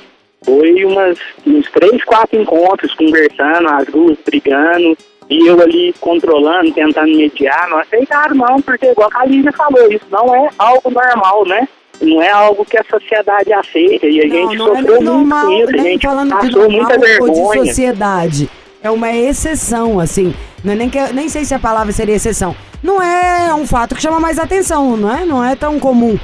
Foi 0.44 0.86
umas, 0.86 1.18
uns 1.46 1.70
três, 1.72 2.04
quatro 2.04 2.40
encontros 2.40 2.94
conversando, 2.96 3.68
as 3.70 3.86
duas 3.88 4.18
brigando, 4.26 4.98
e 5.30 5.48
eu 5.48 5.62
ali 5.62 5.94
controlando, 6.00 6.72
tentando 6.72 7.16
mediar. 7.16 7.70
Não 7.70 7.78
aceitaram, 7.80 8.36
não, 8.36 8.62
porque 8.62 8.88
igual 8.88 9.10
a 9.14 9.26
Lígia 9.26 9.52
falou, 9.54 9.92
isso 9.92 10.06
não 10.10 10.34
é 10.36 10.50
algo 10.58 10.90
normal, 10.90 11.46
né? 11.46 11.68
Não 12.02 12.22
é 12.22 12.30
algo 12.30 12.66
que 12.66 12.78
a 12.78 12.84
sociedade 12.90 13.54
aceita. 13.54 14.08
E 14.08 14.20
a 14.20 14.24
gente 14.24 14.58
não, 14.58 14.68
não 14.68 14.74
é 14.74 14.78
sofreu 14.78 15.02
nem 15.02 15.04
muito 15.04 15.04
normal, 15.04 15.46
com 15.46 15.52
isso, 15.52 15.70
a 15.70 15.72
nem 15.72 15.84
gente 15.84 16.08
falando 16.08 16.30
de 16.30 16.36
passou 16.36 16.52
normal 16.52 16.70
muita 16.72 16.94
ou 16.94 17.00
de 17.00 17.06
vergonha. 17.08 17.66
sociedade. 17.66 18.50
É 18.84 18.90
uma 18.90 19.14
exceção, 19.14 20.00
assim. 20.00 20.34
Não 20.64 20.74
é 20.74 20.76
nem, 20.76 20.90
que, 20.90 21.00
nem 21.14 21.30
sei 21.30 21.46
se 21.46 21.54
a 21.54 21.60
palavra 21.60 21.92
seria 21.92 22.16
exceção. 22.16 22.56
Não 22.84 23.02
é 23.02 23.54
um 23.54 23.66
fato 23.66 23.96
que 23.96 24.02
chama 24.02 24.20
mais 24.20 24.40
atenção, 24.40 24.96
não 24.98 25.16
é? 25.16 25.26
Não 25.26 25.44
é 25.44 25.56
tão 25.56 25.80
comum. 25.80 26.18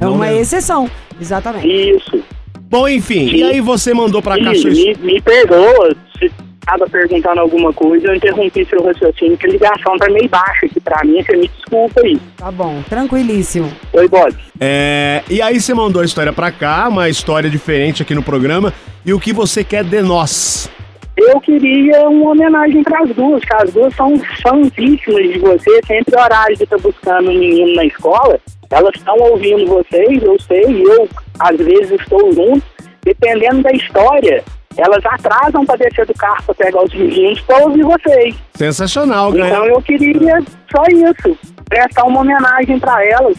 É 0.00 0.04
Não 0.04 0.14
uma 0.14 0.26
mesmo. 0.26 0.40
exceção. 0.40 0.90
Exatamente. 1.20 1.66
Isso. 1.66 2.22
Bom, 2.62 2.88
enfim. 2.88 3.26
E 3.26 3.38
Sim. 3.38 3.44
aí 3.44 3.60
você 3.60 3.94
mandou 3.94 4.20
pra 4.20 4.36
cá 4.42 4.54
sua 4.54 4.70
me, 4.70 4.94
me 5.00 5.20
perdoa 5.20 5.94
se 6.18 6.30
estava 6.64 6.88
perguntando 6.88 7.40
alguma 7.40 7.72
coisa, 7.72 8.08
eu 8.08 8.14
interrompi 8.14 8.64
seu 8.64 8.82
raciocínio, 8.82 9.36
que 9.36 9.46
a 9.46 9.50
ligação 9.50 9.98
tá 9.98 10.10
meio 10.10 10.28
baixa 10.28 10.64
aqui 10.66 10.80
pra 10.80 11.04
mim, 11.04 11.22
você 11.22 11.36
me 11.36 11.48
desculpa 11.48 12.00
aí. 12.00 12.18
Tá 12.36 12.50
bom, 12.50 12.82
tranquilíssimo. 12.88 13.70
Oi, 13.92 14.08
Bob. 14.08 14.34
É, 14.58 15.22
e 15.28 15.42
aí 15.42 15.60
você 15.60 15.74
mandou 15.74 16.00
a 16.00 16.04
história 16.04 16.32
pra 16.32 16.50
cá, 16.50 16.88
uma 16.88 17.08
história 17.08 17.50
diferente 17.50 18.02
aqui 18.02 18.14
no 18.14 18.22
programa. 18.22 18.72
E 19.04 19.12
o 19.12 19.20
que 19.20 19.32
você 19.32 19.62
quer 19.62 19.84
de 19.84 20.00
nós? 20.00 20.70
Eu 21.16 21.40
queria 21.40 22.08
uma 22.08 22.32
homenagem 22.32 22.82
para 22.82 23.00
as 23.00 23.10
duas, 23.10 23.44
que 23.44 23.54
as 23.54 23.72
duas 23.72 23.94
são 23.94 24.18
fãzíssimas 24.42 25.32
de 25.32 25.38
você, 25.38 25.80
sempre 25.86 26.16
horário 26.18 26.56
de 26.56 26.64
estar 26.64 26.78
buscando 26.78 27.30
um 27.30 27.38
menino 27.38 27.74
na 27.76 27.84
escola, 27.84 28.38
elas 28.70 28.92
estão 28.96 29.16
ouvindo 29.20 29.66
vocês, 29.66 30.22
eu 30.22 30.36
sei, 30.40 30.82
eu 30.84 31.08
às 31.38 31.56
vezes 31.56 31.92
estou 31.92 32.32
junto, 32.32 32.62
dependendo 33.04 33.62
da 33.62 33.70
história, 33.70 34.42
elas 34.76 35.06
atrasam 35.06 35.64
para 35.64 35.76
descer 35.76 36.04
do 36.04 36.14
carro 36.14 36.42
para 36.46 36.54
pegar 36.56 36.82
os 36.82 36.92
meninos 36.92 37.40
para 37.42 37.64
ouvir 37.64 37.84
vocês. 37.84 38.34
Sensacional, 38.54 39.28
Então 39.28 39.48
ganhar. 39.48 39.66
eu 39.68 39.80
queria 39.82 40.42
só 40.74 40.82
isso, 40.90 41.38
prestar 41.68 42.04
uma 42.04 42.22
homenagem 42.22 42.80
para 42.80 43.04
elas, 43.06 43.36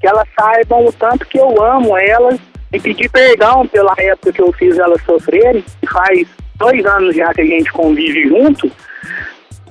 que 0.00 0.08
elas 0.08 0.26
saibam 0.38 0.84
o 0.86 0.92
tanto 0.92 1.24
que 1.26 1.38
eu 1.38 1.62
amo 1.62 1.96
elas 1.96 2.40
e 2.72 2.80
pedir 2.80 3.08
perdão 3.10 3.64
pela 3.68 3.94
época 3.98 4.32
que 4.32 4.42
eu 4.42 4.52
fiz 4.54 4.76
elas 4.76 5.00
sofrerem, 5.04 5.62
que 5.80 5.86
faz 5.86 6.26
dois 6.62 6.86
anos 6.86 7.16
já 7.16 7.34
que 7.34 7.40
a 7.40 7.44
gente 7.44 7.72
convive 7.72 8.28
junto, 8.28 8.70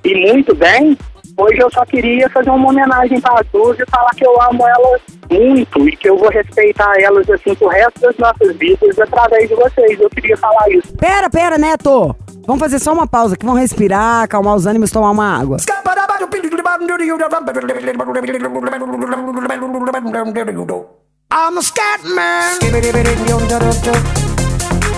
e 0.04 0.32
muito 0.32 0.54
bem. 0.56 0.98
Hoje 1.38 1.60
eu 1.60 1.72
só 1.72 1.86
queria 1.86 2.30
fazer 2.30 2.50
uma 2.50 2.70
homenagem 2.70 3.22
para 3.22 3.40
as 3.40 3.48
duas 3.48 3.80
e 3.80 3.86
falar 3.90 4.10
que 4.10 4.26
eu 4.26 4.42
amo 4.42 4.68
elas 4.68 5.02
muito 5.30 5.88
e 5.88 5.96
que 5.96 6.10
eu 6.10 6.18
vou 6.18 6.30
respeitar 6.30 6.94
elas 7.00 7.30
assim 7.30 7.56
pro 7.56 7.70
resto 7.70 8.02
das 8.02 8.18
nossas 8.18 8.56
vidas 8.58 9.00
através 9.00 9.48
de 9.48 9.56
vocês. 9.56 10.00
Eu 10.00 10.10
queria 10.10 10.36
falar 10.36 10.70
isso. 10.70 10.94
Pera, 10.98 11.30
pera, 11.30 11.58
Neto! 11.58 12.14
Vamos 12.46 12.60
fazer 12.60 12.80
só 12.80 12.92
uma 12.92 13.08
pausa 13.08 13.36
aqui, 13.36 13.46
vamos 13.46 13.62
respirar, 13.62 14.24
acalmar 14.24 14.56
os 14.56 14.66
ânimos, 14.66 14.92
tomar 14.92 15.12
uma 15.12 15.40
água. 15.40 15.58
I'm 21.34 21.58
a 21.58 21.62
scat 21.62 22.04
man. 22.04 22.60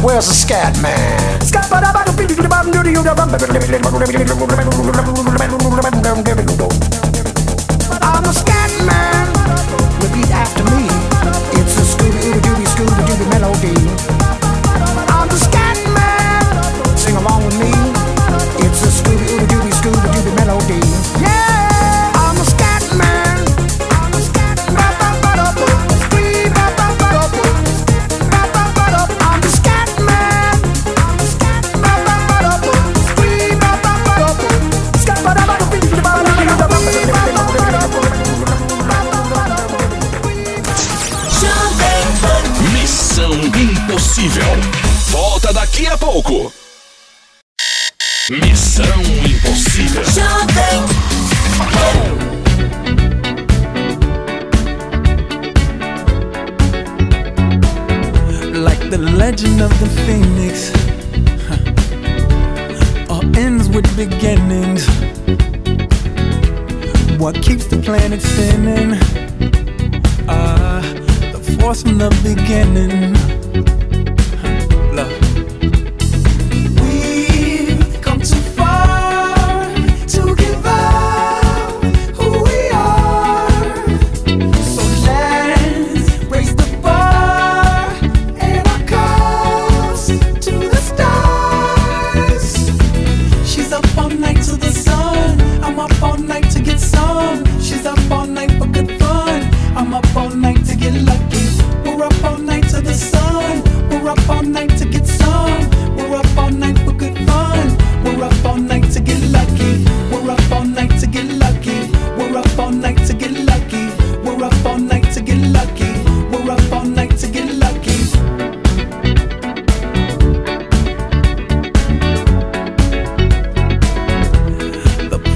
Where's 0.00 0.28
the 0.28 0.34
scat 0.34 0.78
man? 0.80 1.42
I'm 8.00 8.24
a 8.24 8.32
scat 8.32 8.70
man. 8.86 9.26
Repeat 9.98 10.30
after 10.30 10.62
me. 10.70 10.86
It's 11.58 11.74
a 11.78 11.82
Scooby 11.82 12.38
Dooby 12.38 12.66
Scooby 12.70 13.02
Dooby 13.08 13.26
melody. 13.34 14.15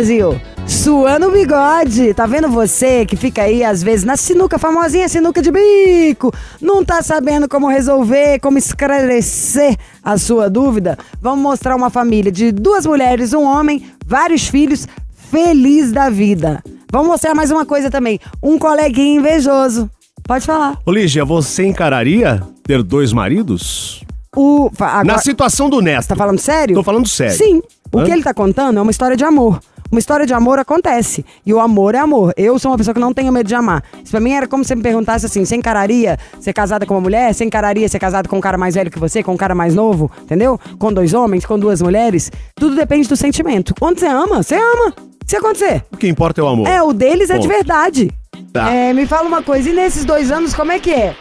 Brasil? 0.00 0.38
Suando 0.66 1.28
o 1.28 1.30
bigode. 1.30 2.12
Tá 2.12 2.26
vendo 2.26 2.48
você 2.50 3.06
que 3.06 3.16
fica 3.16 3.44
aí, 3.44 3.64
às 3.64 3.82
vezes, 3.82 4.04
na 4.04 4.14
sinuca, 4.14 4.58
famosinha 4.58 5.08
sinuca 5.08 5.40
de 5.40 5.50
bico, 5.50 6.30
não 6.60 6.84
tá 6.84 7.02
sabendo 7.02 7.48
como 7.48 7.66
resolver, 7.66 8.38
como 8.40 8.58
esclarecer 8.58 9.74
a 10.04 10.18
sua 10.18 10.50
dúvida? 10.50 10.98
Vamos 11.18 11.42
mostrar 11.42 11.74
uma 11.74 11.88
família 11.88 12.30
de 12.30 12.52
duas 12.52 12.84
mulheres, 12.84 13.32
um 13.32 13.44
homem, 13.44 13.86
vários 14.06 14.48
filhos, 14.48 14.86
feliz 15.30 15.90
da 15.92 16.10
vida. 16.10 16.62
Vamos 16.92 17.08
mostrar 17.08 17.34
mais 17.34 17.50
uma 17.50 17.64
coisa 17.64 17.90
também. 17.90 18.20
Um 18.42 18.58
coleguinha 18.58 19.18
invejoso. 19.18 19.90
Pode 20.24 20.44
falar. 20.44 20.76
Ô, 20.84 20.92
Lígia, 20.92 21.24
você 21.24 21.64
encararia 21.64 22.42
ter 22.62 22.82
dois 22.82 23.14
maridos? 23.14 24.04
O, 24.36 24.70
agora- 24.78 25.04
Na 25.04 25.18
situação 25.18 25.70
do 25.70 25.80
Neto. 25.80 26.06
Tá 26.06 26.14
falando 26.14 26.38
sério? 26.38 26.74
Tô 26.74 26.82
falando 26.82 27.08
sério. 27.08 27.34
Sim. 27.34 27.62
O 27.90 28.00
Hã? 28.00 28.04
que 28.04 28.10
ele 28.10 28.22
tá 28.22 28.34
contando 28.34 28.78
é 28.78 28.82
uma 28.82 28.90
história 28.90 29.16
de 29.16 29.24
amor. 29.24 29.58
Uma 29.90 29.98
história 29.98 30.26
de 30.26 30.34
amor 30.34 30.58
acontece. 30.58 31.24
E 31.44 31.52
o 31.52 31.60
amor 31.60 31.94
é 31.94 31.98
amor. 31.98 32.32
Eu 32.36 32.58
sou 32.58 32.70
uma 32.70 32.76
pessoa 32.78 32.94
que 32.94 33.00
não 33.00 33.12
tenho 33.12 33.32
medo 33.32 33.46
de 33.46 33.54
amar. 33.54 33.82
Isso 34.02 34.10
pra 34.10 34.20
mim 34.20 34.32
era 34.32 34.46
como 34.46 34.64
se 34.64 34.68
você 34.68 34.74
me 34.76 34.82
perguntasse 34.82 35.26
assim: 35.26 35.44
você 35.44 35.56
encararia 35.56 36.18
ser 36.40 36.52
casada 36.52 36.84
com 36.86 36.94
uma 36.94 37.00
mulher? 37.00 37.32
Você 37.32 37.44
encararia 37.44 37.88
ser 37.88 37.98
casada 37.98 38.28
com 38.28 38.36
um 38.36 38.40
cara 38.40 38.58
mais 38.58 38.74
velho 38.74 38.90
que 38.90 38.98
você? 38.98 39.22
Com 39.22 39.32
um 39.32 39.36
cara 39.36 39.54
mais 39.54 39.74
novo? 39.74 40.10
Entendeu? 40.22 40.58
Com 40.78 40.92
dois 40.92 41.14
homens, 41.14 41.44
com 41.46 41.58
duas 41.58 41.80
mulheres? 41.80 42.30
Tudo 42.54 42.74
depende 42.74 43.08
do 43.08 43.16
sentimento. 43.16 43.74
Quando 43.78 43.98
você 43.98 44.06
ama, 44.06 44.42
você 44.42 44.56
ama. 44.56 44.94
Se 45.26 45.36
acontecer. 45.36 45.84
O 45.92 45.96
que 45.96 46.06
importa 46.06 46.40
é 46.40 46.44
o 46.44 46.46
amor. 46.46 46.68
É, 46.68 46.80
o 46.82 46.92
deles 46.92 47.30
é 47.30 47.34
de 47.38 47.48
Ponto. 47.48 47.56
verdade. 47.56 48.10
Tá. 48.52 48.70
É, 48.72 48.92
me 48.92 49.06
fala 49.06 49.26
uma 49.26 49.42
coisa, 49.42 49.68
e 49.68 49.72
nesses 49.72 50.04
dois 50.04 50.30
anos, 50.30 50.54
como 50.54 50.70
é 50.70 50.78
que 50.78 50.92
é? 50.92 51.16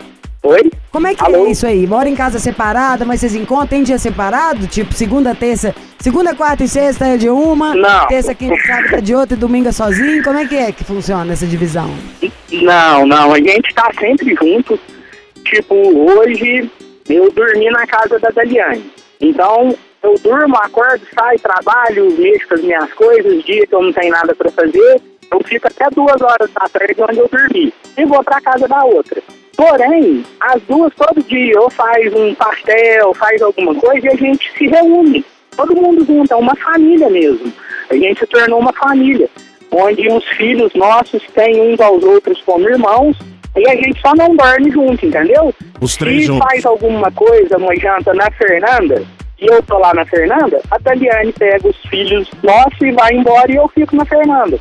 Oi? 0.45 0.71
Como 0.91 1.07
é 1.07 1.15
que 1.15 1.25
é 1.25 1.49
isso 1.49 1.65
aí? 1.65 1.87
Mora 1.87 2.07
em 2.07 2.15
casa 2.15 2.37
separada, 2.37 3.03
mas 3.03 3.19
vocês 3.19 3.33
encontram? 3.33 3.65
Tem 3.67 3.83
dia 3.83 3.97
separado? 3.97 4.67
Tipo, 4.67 4.93
segunda, 4.93 5.33
terça. 5.33 5.73
Segunda, 5.99 6.35
quarta 6.35 6.63
e 6.63 6.67
sexta 6.67 7.07
é 7.07 7.17
de 7.17 7.27
uma. 7.27 7.73
Não. 7.73 8.07
Terça, 8.07 8.35
quinta 8.35 8.53
e 8.53 8.59
sábado 8.59 8.95
é 8.95 9.01
de 9.01 9.15
outra 9.15 9.35
e 9.35 9.39
domingo 9.39 9.69
é 9.69 9.71
sozinho. 9.71 10.23
Como 10.23 10.37
é 10.37 10.47
que 10.47 10.55
é 10.55 10.71
que 10.71 10.83
funciona 10.83 11.33
essa 11.33 11.47
divisão? 11.47 11.89
Não, 12.51 13.07
não, 13.07 13.33
a 13.33 13.37
gente 13.37 13.73
tá 13.73 13.89
sempre 13.99 14.35
junto. 14.35 14.79
Tipo, 15.45 15.75
hoje 15.75 16.69
eu 17.09 17.31
dormi 17.31 17.71
na 17.71 17.87
casa 17.87 18.19
da 18.19 18.29
Daliane. 18.29 18.85
Então, 19.19 19.75
eu 20.03 20.13
durmo, 20.21 20.55
acordo, 20.57 21.01
saio, 21.17 21.39
trabalho, 21.39 22.15
mexo 22.19 22.47
com 22.47 22.53
as 22.53 22.61
minhas 22.61 22.93
coisas, 22.93 23.43
dia 23.43 23.65
que 23.65 23.73
eu 23.73 23.81
não 23.81 23.91
tenho 23.91 24.11
nada 24.11 24.35
pra 24.35 24.51
fazer, 24.51 25.01
eu 25.31 25.41
fico 25.43 25.67
até 25.67 25.89
duas 25.89 26.21
horas 26.21 26.51
da 26.51 26.69
tarde 26.69 27.01
onde 27.01 27.17
eu 27.17 27.27
dormi. 27.27 27.73
E 27.97 28.05
vou 28.05 28.23
pra 28.23 28.39
casa 28.41 28.67
da 28.67 28.83
outra. 28.85 29.19
Porém, 29.55 30.23
as 30.39 30.61
duas 30.63 30.93
todo 30.95 31.23
dia 31.23 31.59
ou 31.59 31.69
faz 31.69 32.13
um 32.13 32.33
pastel, 32.35 33.13
faz 33.13 33.41
alguma 33.41 33.73
coisa 33.75 34.07
e 34.07 34.09
a 34.09 34.15
gente 34.15 34.51
se 34.57 34.67
reúne. 34.67 35.25
Todo 35.55 35.75
mundo 35.75 36.05
junto, 36.05 36.33
é 36.33 36.35
uma 36.35 36.55
família 36.55 37.09
mesmo. 37.09 37.51
A 37.89 37.95
gente 37.95 38.19
se 38.19 38.27
tornou 38.27 38.59
uma 38.59 38.73
família, 38.73 39.29
onde 39.71 40.07
os 40.09 40.25
filhos 40.29 40.73
nossos 40.73 41.23
têm 41.33 41.61
uns 41.61 41.79
aos 41.79 42.03
outros 42.03 42.41
como 42.41 42.69
irmãos 42.69 43.17
e 43.55 43.69
a 43.69 43.75
gente 43.75 43.99
só 44.01 44.13
não 44.15 44.35
dorme 44.35 44.69
junto, 44.69 45.05
entendeu? 45.05 45.53
Os 45.79 45.95
três 45.95 46.21
Se 46.21 46.27
juntos. 46.27 46.45
faz 46.49 46.65
alguma 46.65 47.09
coisa, 47.11 47.57
uma 47.57 47.73
janta 47.77 48.13
na 48.13 48.29
Fernanda, 48.31 49.01
e 49.39 49.45
eu 49.45 49.61
tô 49.63 49.77
lá 49.77 49.93
na 49.93 50.05
Fernanda, 50.05 50.61
a 50.71 50.77
Daliane 50.77 51.31
pega 51.31 51.67
os 51.67 51.77
filhos 51.89 52.29
nossos 52.43 52.81
e 52.81 52.91
vai 52.91 53.13
embora 53.13 53.49
e 53.51 53.55
eu 53.55 53.67
fico 53.69 53.95
na 53.95 54.05
Fernanda. 54.05 54.59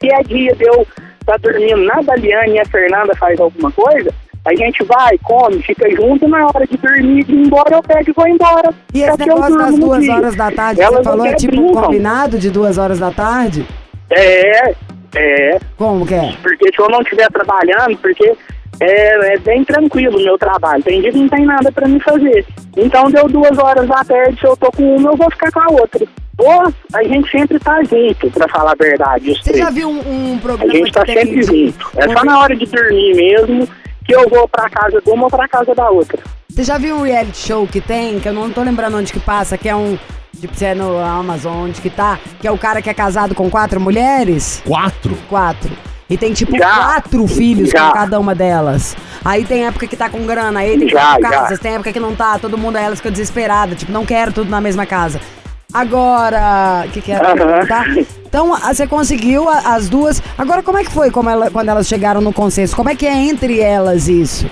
Se 0.00 0.12
é 0.12 0.22
dia 0.22 0.54
de 0.54 0.64
eu 0.64 0.86
estar 1.20 1.38
dormindo 1.38 1.82
na 1.84 2.02
Daliane 2.02 2.54
e 2.54 2.60
a 2.60 2.64
Fernanda 2.66 3.14
faz 3.16 3.40
alguma 3.40 3.70
coisa, 3.72 4.12
a 4.46 4.54
gente 4.54 4.84
vai, 4.84 5.18
come, 5.22 5.60
fica 5.62 5.90
junto 5.90 6.28
na 6.28 6.46
hora 6.46 6.66
de 6.66 6.76
dormir, 6.76 7.24
de 7.24 7.32
ir 7.32 7.46
embora, 7.46 7.74
eu 7.76 7.82
pego 7.82 8.10
e 8.10 8.12
vou 8.12 8.28
embora. 8.28 8.72
E 8.94 9.02
É 9.02 9.08
esse 9.08 9.22
eu 9.22 9.26
negócio 9.26 9.58
das 9.58 9.74
duas 9.78 10.00
dia. 10.02 10.14
horas 10.14 10.36
da 10.36 10.50
tarde 10.52 10.80
Elas 10.80 10.98
você 10.98 11.04
falou 11.04 11.26
é 11.26 11.34
tipo 11.34 11.54
um 11.60 11.62
brincam. 11.64 11.82
combinado 11.82 12.38
de 12.38 12.50
duas 12.50 12.78
horas 12.78 12.98
da 12.98 13.10
tarde? 13.10 13.66
É, 14.10 14.70
é. 15.16 15.58
Como 15.76 16.06
que 16.06 16.14
é? 16.14 16.32
Porque 16.42 16.70
se 16.74 16.80
eu 16.80 16.88
não 16.88 17.00
estiver 17.00 17.28
trabalhando, 17.30 17.96
porque 17.98 18.32
é, 18.80 19.34
é 19.34 19.38
bem 19.38 19.64
tranquilo 19.64 20.18
o 20.18 20.22
meu 20.22 20.38
trabalho. 20.38 20.82
Tem 20.82 21.00
dia 21.00 21.10
que 21.10 21.18
não 21.18 21.28
tem 21.28 21.44
nada 21.44 21.72
pra 21.72 21.88
me 21.88 21.98
fazer. 22.00 22.46
Então 22.76 23.10
deu 23.10 23.26
duas 23.28 23.58
horas 23.58 23.88
da 23.88 24.04
tarde, 24.04 24.38
se 24.38 24.46
eu 24.46 24.56
tô 24.56 24.70
com 24.70 24.96
uma, 24.96 25.10
eu 25.10 25.16
vou 25.16 25.30
ficar 25.30 25.50
com 25.50 25.60
a 25.60 25.68
outra. 25.80 26.06
Ou 26.38 26.72
a 26.92 27.02
gente 27.02 27.30
sempre 27.30 27.58
tá 27.58 27.82
junto, 27.82 28.30
pra 28.30 28.46
falar 28.48 28.72
a 28.72 28.74
verdade. 28.74 29.34
Você 29.42 29.56
já 29.56 29.70
viu 29.70 29.88
um, 29.88 30.32
um 30.32 30.36
A 30.36 30.40
programa 30.40 30.72
gente 30.74 30.92
tá 30.92 31.04
sempre 31.06 31.42
junto. 31.42 31.90
É 31.96 32.08
só 32.12 32.22
na 32.24 32.38
hora 32.40 32.54
de 32.54 32.66
dormir 32.66 33.14
mesmo 33.16 33.66
que 34.06 34.14
eu 34.14 34.28
vou 34.28 34.48
pra 34.48 34.68
casa 34.70 35.00
de 35.00 35.10
uma 35.10 35.24
ou 35.24 35.30
pra 35.30 35.48
casa 35.48 35.74
da 35.74 35.90
outra. 35.90 36.22
Você 36.48 36.62
já 36.64 36.78
viu 36.78 36.96
um 36.96 37.02
reality 37.02 37.38
show 37.38 37.66
que 37.66 37.80
tem, 37.80 38.18
que 38.20 38.28
eu 38.28 38.32
não 38.32 38.50
tô 38.50 38.62
lembrando 38.62 38.96
onde 38.96 39.12
que 39.12 39.20
passa, 39.20 39.58
que 39.58 39.68
é 39.68 39.76
um. 39.76 39.98
Tipo, 40.40 40.54
se 40.54 40.64
é 40.66 40.74
no 40.74 40.98
Amazon, 40.98 41.64
onde 41.68 41.80
que 41.80 41.88
tá, 41.88 42.18
que 42.40 42.46
é 42.46 42.50
o 42.52 42.58
cara 42.58 42.82
que 42.82 42.90
é 42.90 42.94
casado 42.94 43.34
com 43.34 43.48
quatro 43.50 43.80
mulheres? 43.80 44.62
Quatro? 44.66 45.16
Quatro. 45.28 45.70
E 46.08 46.16
tem 46.16 46.32
tipo 46.32 46.56
Já. 46.56 46.76
quatro 46.76 47.26
filhos 47.26 47.70
Já. 47.70 47.88
com 47.88 47.92
cada 47.94 48.20
uma 48.20 48.34
delas. 48.34 48.96
Aí 49.24 49.44
tem 49.44 49.66
época 49.66 49.86
que 49.88 49.96
tá 49.96 50.08
com 50.08 50.24
grana, 50.24 50.60
aí 50.60 50.78
tem 50.78 50.88
Já, 50.88 51.00
quatro 51.00 51.22
já. 51.22 51.30
casas, 51.30 51.58
tem 51.58 51.74
época 51.74 51.92
que 51.92 51.98
não 51.98 52.14
tá, 52.14 52.38
todo 52.38 52.56
mundo 52.56 52.76
elas 52.76 52.98
fica 53.00 53.10
desesperada, 53.10 53.74
tipo, 53.74 53.90
não 53.90 54.04
quero 54.06 54.32
tudo 54.32 54.48
na 54.50 54.60
mesma 54.60 54.86
casa. 54.86 55.20
Agora, 55.72 56.84
o 56.86 56.90
que 56.90 57.00
que 57.02 57.12
era? 57.12 57.32
Aham. 57.32 57.66
Tá? 57.66 57.84
Então, 58.26 58.56
você 58.56 58.86
conseguiu 58.86 59.48
as 59.48 59.88
duas. 59.88 60.22
Agora, 60.36 60.62
como 60.62 60.78
é 60.78 60.84
que 60.84 60.90
foi 60.90 61.10
como 61.10 61.28
ela- 61.30 61.50
quando 61.50 61.68
elas 61.68 61.86
chegaram 61.86 62.20
no 62.20 62.32
consenso? 62.32 62.76
Como 62.76 62.88
é 62.90 62.94
que 62.94 63.06
é 63.06 63.12
entre 63.14 63.60
elas 63.60 64.08
isso? 64.08 64.50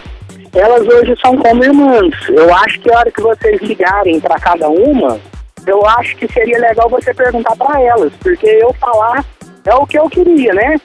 Elas 0.55 0.87
hoje 0.87 1.15
são 1.21 1.37
como 1.37 1.65
irmãs. 1.65 2.15
Eu 2.29 2.55
acho 2.55 2.81
que 2.81 2.93
a 2.93 2.99
hora 2.99 3.11
que 3.11 3.21
vocês 3.21 3.61
ligarem 3.61 4.21
pra 4.21 4.39
cada 4.39 4.69
uma, 4.69 5.19
eu 5.67 5.87
acho 5.99 6.17
que 6.17 6.33
seria 6.33 6.59
legal 6.59 6.89
você 6.89 7.13
perguntar 7.13 7.57
pra 7.57 7.81
elas, 7.81 8.13
porque 8.23 8.47
eu 8.47 8.73
falar 8.75 9.25
é 9.65 9.75
o 9.75 9.87
que 9.87 9.99
eu 9.99 10.09
queria, 10.09 10.55
né? 10.55 10.81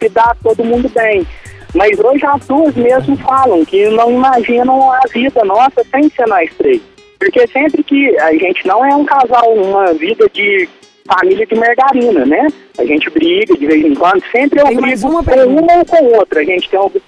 Se 0.00 0.08
dá 0.08 0.34
todo 0.42 0.64
mundo 0.64 0.90
bem. 0.94 1.26
Mas 1.74 1.98
hoje 1.98 2.26
as 2.26 2.46
duas 2.46 2.74
mesmo 2.74 3.16
falam 3.18 3.64
que 3.64 3.88
não 3.90 4.10
imaginam 4.10 4.92
a 4.92 5.00
vida 5.12 5.42
nossa 5.44 5.82
sem 5.90 6.10
ser 6.10 6.26
nós 6.26 6.50
três. 6.58 6.82
Porque 7.22 7.46
sempre 7.52 7.84
que 7.84 8.18
a 8.18 8.32
gente 8.32 8.66
não 8.66 8.84
é 8.84 8.96
um 8.96 9.04
casal, 9.04 9.54
uma 9.54 9.92
vida 9.94 10.28
de 10.32 10.68
família 11.06 11.46
de 11.46 11.54
margarina, 11.54 12.26
né? 12.26 12.48
A 12.76 12.84
gente 12.84 13.08
briga 13.10 13.56
de 13.56 13.64
vez 13.64 13.84
em 13.84 13.94
quando, 13.94 14.22
sempre 14.32 14.60
eu 14.60 14.66
Tem 14.66 14.80
mais 14.80 15.00
brigo 15.02 15.12
uma 15.14 15.22
com 15.24 15.44
uma 15.44 15.78
ou 15.78 15.84
com 15.84 16.04
outra. 16.18 16.40
A 16.40 16.44
gente 16.44 16.68
tem 16.68 16.78
algum 16.80 16.98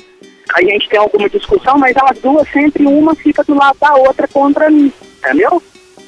a 0.55 0.63
gente 0.63 0.89
tem 0.89 0.99
alguma 1.01 1.29
discussão, 1.29 1.77
mas 1.79 1.97
elas 1.97 2.19
duas 2.21 2.47
sempre 2.51 2.87
uma 2.87 3.15
fica 3.17 3.43
do 3.43 3.55
lado 3.55 3.77
da 3.81 3.95
outra 3.97 4.29
contra 4.29 4.71
mim, 4.71 4.93
entendeu? 5.19 5.61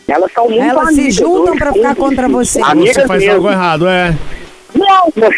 Elas 0.07 0.31
são 0.33 0.49
muito 0.49 0.63
Elas 0.63 0.89
se 0.89 1.01
amigas. 1.01 1.15
juntam 1.15 1.53
hoje, 1.53 1.59
pra 1.59 1.73
ficar 1.73 1.97
contra 1.97 2.29
você. 2.29 2.61
Amigas 2.63 2.95
Você 2.95 3.07
faz 3.09 3.21
mesmo. 3.23 3.35
algo 3.37 3.51
errado, 3.51 3.89
é. 3.89 4.15
Não, 4.75 5.13
não, 5.17 5.31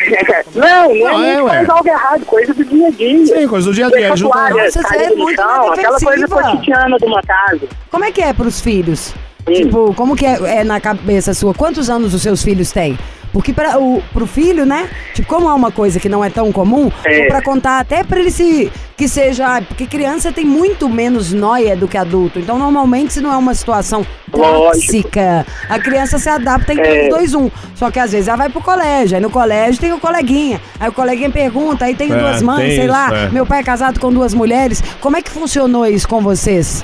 não, 0.54 0.94
não 0.94 1.12
Não, 1.12 1.50
é 1.50 1.62
é, 1.62 1.70
algo 1.70 1.88
errado, 1.88 2.24
coisa 2.26 2.54
do 2.54 2.64
dia 2.64 2.88
a 2.88 2.90
dia. 2.90 3.26
Sim, 3.26 3.48
coisa 3.48 3.68
do 3.68 3.74
dia 3.74 3.86
a 3.86 3.90
dia. 3.90 4.12
Ajuda. 4.12 4.50
Nossa, 4.50 4.82
você 4.82 4.96
é 4.96 5.10
muito 5.10 5.40
chão, 5.40 5.72
aquela 5.72 6.00
coisa 6.00 6.28
cotidiana 6.28 6.98
de 6.98 7.04
uma 7.04 7.22
casa. 7.22 7.68
Como 7.90 8.04
é 8.04 8.12
que 8.12 8.20
é 8.20 8.32
pros 8.32 8.60
filhos? 8.60 9.14
Tipo, 9.52 9.94
como 9.94 10.14
que 10.16 10.26
é, 10.26 10.38
é 10.60 10.64
na 10.64 10.80
cabeça 10.80 11.34
sua? 11.34 11.52
Quantos 11.54 11.88
anos 11.90 12.14
os 12.14 12.22
seus 12.22 12.42
filhos 12.42 12.70
têm? 12.72 12.98
Porque 13.30 13.52
para 13.52 13.78
o 13.78 14.02
pro 14.12 14.26
filho, 14.26 14.64
né? 14.64 14.88
Tipo, 15.14 15.28
como 15.28 15.50
é 15.50 15.52
uma 15.52 15.70
coisa 15.70 16.00
que 16.00 16.08
não 16.08 16.24
é 16.24 16.30
tão 16.30 16.50
comum, 16.50 16.90
É. 17.04 17.26
pra 17.26 17.42
contar 17.42 17.78
até 17.78 18.02
pra 18.02 18.18
ele 18.18 18.30
se 18.30 18.72
que 18.96 19.06
seja. 19.06 19.60
Porque 19.68 19.86
criança 19.86 20.32
tem 20.32 20.46
muito 20.46 20.88
menos 20.88 21.30
noia 21.32 21.76
do 21.76 21.86
que 21.86 21.98
adulto. 21.98 22.38
Então, 22.38 22.58
normalmente, 22.58 23.12
se 23.12 23.20
não 23.20 23.30
é 23.30 23.36
uma 23.36 23.54
situação 23.54 24.04
tóxica, 24.32 25.46
a 25.68 25.78
criança 25.78 26.18
se 26.18 26.28
adapta 26.28 26.72
em 26.72 26.80
É. 26.80 26.82
3, 26.82 27.08
2, 27.10 27.34
1. 27.34 27.50
Só 27.74 27.90
que 27.90 27.98
às 28.00 28.12
vezes 28.12 28.28
ela 28.28 28.38
vai 28.38 28.48
pro 28.48 28.62
colégio. 28.62 29.16
Aí 29.16 29.22
no 29.22 29.30
colégio 29.30 29.78
tem 29.80 29.92
o 29.92 30.00
coleguinha. 30.00 30.60
Aí 30.80 30.88
o 30.88 30.92
coleguinha 30.92 31.30
pergunta, 31.30 31.84
aí 31.84 31.94
tem 31.94 32.10
É, 32.10 32.16
duas 32.16 32.42
mães, 32.42 32.60
tem 32.66 32.70
sei 32.76 32.84
isso, 32.84 32.92
lá. 32.92 33.10
é. 33.14 33.28
Meu 33.30 33.44
pai 33.46 33.60
é 33.60 33.62
casado 33.62 34.00
com 34.00 34.10
duas 34.12 34.32
mulheres. 34.34 34.82
Como 35.00 35.16
é 35.18 35.22
que 35.22 35.30
funcionou 35.30 35.86
isso 35.86 36.08
com 36.08 36.20
vocês? 36.22 36.82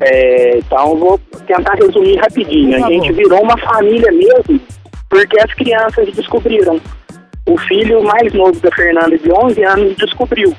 É, 0.00 0.58
então 0.58 0.96
vou 0.96 1.18
tentar 1.46 1.74
resumir 1.74 2.16
rapidinho. 2.16 2.78
Por 2.78 2.86
A 2.86 2.90
gente 2.90 3.12
virou 3.12 3.42
uma 3.42 3.56
família 3.58 4.10
mesmo, 4.10 4.60
porque 5.08 5.40
as 5.40 5.52
crianças 5.54 6.12
descobriram. 6.14 6.80
O 7.46 7.58
filho 7.58 8.02
mais 8.02 8.32
novo 8.32 8.58
da 8.60 8.70
Fernanda, 8.70 9.18
de 9.18 9.30
11 9.30 9.64
anos, 9.64 9.96
descobriu. 9.96 10.54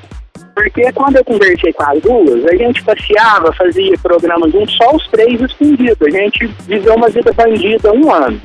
Porque 0.54 0.90
quando 0.92 1.16
eu 1.16 1.24
conversei 1.24 1.72
com 1.72 1.82
as 1.82 2.00
duas, 2.00 2.46
a 2.46 2.56
gente 2.56 2.82
passeava, 2.82 3.52
fazia 3.52 3.98
programas 3.98 4.52
juntos, 4.52 4.74
só 4.76 4.94
os 4.94 5.06
três 5.08 5.38
escondidos. 5.40 6.00
A 6.00 6.10
gente 6.10 6.46
viveu 6.66 6.94
uma 6.94 7.10
vida 7.10 7.30
bandida 7.32 7.92
um 7.92 8.10
ano. 8.10 8.40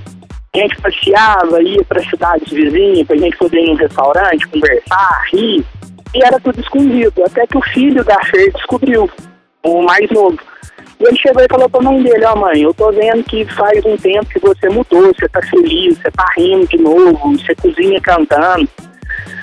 A 0.53 0.57
gente 0.57 0.81
passeava, 0.81 1.63
ia 1.63 1.81
para 1.85 2.03
cidades 2.03 2.51
vizinhas, 2.51 3.07
pra 3.07 3.15
gente 3.15 3.37
poder 3.37 3.61
ir 3.61 3.67
num 3.67 3.75
restaurante, 3.75 4.47
conversar, 4.49 5.23
rir. 5.31 5.63
E 6.13 6.21
era 6.21 6.37
tudo 6.41 6.59
escondido. 6.59 7.23
Até 7.23 7.47
que 7.47 7.57
o 7.57 7.61
filho 7.61 8.03
da 8.03 8.19
Fer 8.25 8.51
descobriu, 8.51 9.09
o 9.63 9.81
mais 9.81 10.09
novo. 10.09 10.37
E 11.01 11.03
ele 11.03 11.17
chegou 11.17 11.43
e 11.43 11.47
falou 11.49 11.67
pra 11.67 11.81
mãe 11.81 12.03
dele, 12.03 12.23
ó 12.25 12.35
mãe, 12.35 12.61
eu 12.61 12.71
tô 12.75 12.91
vendo 12.91 13.23
que 13.23 13.43
faz 13.45 13.83
um 13.83 13.97
tempo 13.97 14.27
que 14.27 14.39
você 14.39 14.69
mudou, 14.69 15.07
você 15.07 15.27
tá 15.29 15.41
feliz, 15.41 15.97
você 15.97 16.11
tá 16.11 16.25
rindo 16.37 16.67
de 16.67 16.77
novo, 16.77 17.37
você 17.37 17.55
cozinha 17.55 17.99
cantando. 17.99 18.69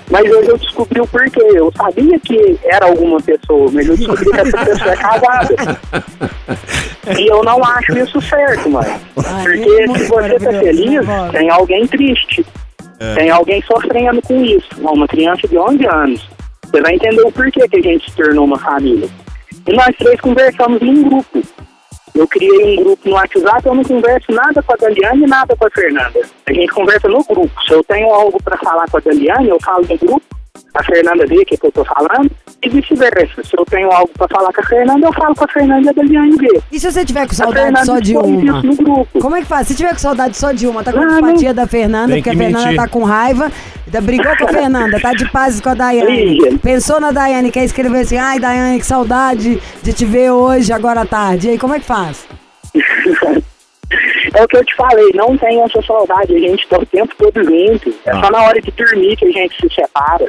Mas 0.09 0.31
hoje 0.31 0.49
eu 0.49 0.57
descobri 0.57 1.01
o 1.01 1.07
porquê. 1.07 1.43
Eu 1.53 1.73
sabia 1.77 2.19
que 2.21 2.59
era 2.65 2.87
alguma 2.87 3.21
pessoa, 3.21 3.71
mas 3.73 3.89
eu 3.89 3.97
descobri 3.97 4.31
que 4.31 4.41
essa 4.41 4.65
pessoa 4.65 4.93
é 4.93 4.97
casada. 4.97 5.81
E 7.19 7.27
eu 7.27 7.43
não 7.43 7.63
acho 7.63 7.99
isso 7.99 8.21
certo, 8.23 8.71
mãe. 8.71 9.01
Porque 9.15 9.99
se 9.99 10.07
você 10.07 10.39
tá 10.39 10.53
feliz, 10.61 11.01
tem 11.33 11.51
alguém 11.51 11.87
triste. 11.89 12.47
Tem 13.17 13.31
alguém 13.31 13.61
sofrendo 13.63 14.23
com 14.23 14.43
isso. 14.43 14.69
Uma 14.79 15.09
criança 15.09 15.47
de 15.47 15.59
11 15.59 15.87
anos. 15.87 16.29
Você 16.65 16.81
vai 16.81 16.95
entender 16.95 17.23
o 17.23 17.33
porquê 17.33 17.69
que 17.69 17.77
a 17.77 17.83
gente 17.83 18.11
se 18.11 18.17
tornou 18.17 18.45
uma 18.45 18.59
família. 18.59 19.09
E 19.69 19.77
nós 19.77 19.95
três 19.99 20.19
conversamos 20.23 20.81
em 20.81 20.89
um 20.89 21.03
grupo. 21.11 21.43
Eu 22.15 22.27
criei 22.27 22.79
um 22.79 22.85
grupo 22.85 23.07
no 23.07 23.15
WhatsApp, 23.17 23.67
eu 23.67 23.75
não 23.75 23.85
converso 23.85 24.33
nada 24.33 24.63
com 24.63 24.73
a 24.73 24.77
Daliane 24.77 25.25
e 25.25 25.27
nada 25.27 25.55
com 25.55 25.67
a 25.67 25.71
Fernanda. 25.71 26.21
A 26.47 26.53
gente 26.55 26.73
conversa 26.73 27.07
no 27.07 27.23
grupo. 27.23 27.51
Se 27.67 27.75
eu 27.75 27.85
tenho 27.85 28.09
algo 28.09 28.43
para 28.43 28.57
falar 28.57 28.89
com 28.91 28.97
a 28.97 29.01
Daliane, 29.01 29.51
eu 29.51 29.59
falo 29.61 29.87
no 29.87 29.99
grupo. 29.99 30.38
A 30.75 30.85
Fernanda 30.85 31.27
vê 31.27 31.37
o 31.39 31.45
que, 31.47 31.57
que 31.57 31.67
eu 31.67 31.73
tô 31.73 31.85
falando. 31.85 32.31
E 32.63 32.69
vice-versa. 32.69 33.43
Se 33.43 33.57
eu 33.59 33.65
tenho 33.65 33.91
algo 33.91 34.11
para 34.17 34.29
falar 34.29 34.53
com 34.53 34.61
a 34.61 34.65
Fernanda, 34.65 35.07
eu 35.07 35.13
falo 35.13 35.35
com 35.35 35.45
a 35.45 35.49
Fernanda 35.49 35.87
e 35.87 35.89
a 35.89 35.93
Daliane 35.93 36.37
vê. 36.37 36.61
E 36.71 36.79
se 36.79 36.91
você 36.91 37.05
tiver 37.05 37.27
com 37.27 37.35
saudade 37.35 37.85
só 37.87 37.99
de 37.99 38.17
uma? 38.17 38.27
isso 38.59 38.67
no 38.67 38.77
grupo. 38.77 39.19
Como 39.21 39.37
é 39.37 39.41
que 39.41 39.47
faz? 39.47 39.67
Se 39.69 39.75
tiver 39.75 39.91
com 39.91 39.99
saudade 39.99 40.37
só 40.37 40.53
de 40.53 40.67
uma, 40.67 40.83
tá 40.85 40.93
com 40.93 40.99
Ah, 41.01 41.05
antipatia 41.05 41.49
não. 41.49 41.55
da 41.55 41.67
Fernanda, 41.67 42.15
porque 42.15 42.31
a 42.31 42.33
Fernanda 42.37 42.65
mentir. 42.65 42.77
tá 42.77 42.89
com 42.89 43.03
raiva, 43.05 43.51
tá- 43.93 44.01
brigou 44.01 44.37
com 44.37 44.45
a 44.45 44.49
Fernanda, 44.49 45.01
tá 45.01 45.13
de 45.15 45.31
paz 45.31 45.61
com 45.61 45.69
a 45.71 45.75
Daiane. 45.75 46.59
Pensou 46.59 47.01
na 47.01 47.11
Daiane, 47.13 47.51
quer 47.51 47.65
escrever 47.65 48.01
assim, 48.01 48.17
ai 48.19 48.39
Daiane, 48.39 48.79
que 48.79 48.87
saudade 48.87 49.61
de 49.83 49.93
te 49.93 50.05
ver 50.05 50.31
hoje, 50.33 50.73
agora 50.73 51.01
à 51.03 51.07
tarde. 51.07 51.49
E 51.49 51.51
aí, 51.53 51.59
como 51.59 51.75
é 51.75 51.79
que 51.81 51.87
faz? 51.87 52.27
É 54.35 54.45
o 54.45 54.47
que 54.49 54.59
eu 54.59 54.65
te 54.65 54.75
falei, 54.77 55.11
não 55.15 55.35
tem 55.39 55.63
essa 55.63 55.81
saudade, 55.81 56.35
a 56.37 56.39
gente 56.39 56.69
tá 56.69 56.79
o 56.79 56.85
tempo 56.85 57.11
todo 57.17 57.43
junto. 57.43 57.89
É 58.05 58.11
Ah. 58.11 58.21
só 58.23 58.31
na 58.31 58.43
hora 58.43 58.61
de 58.61 58.71
dormir 58.73 59.17
que 59.17 59.25
a 59.27 59.31
gente 59.31 59.57
se 59.59 59.75
separa. 59.75 60.27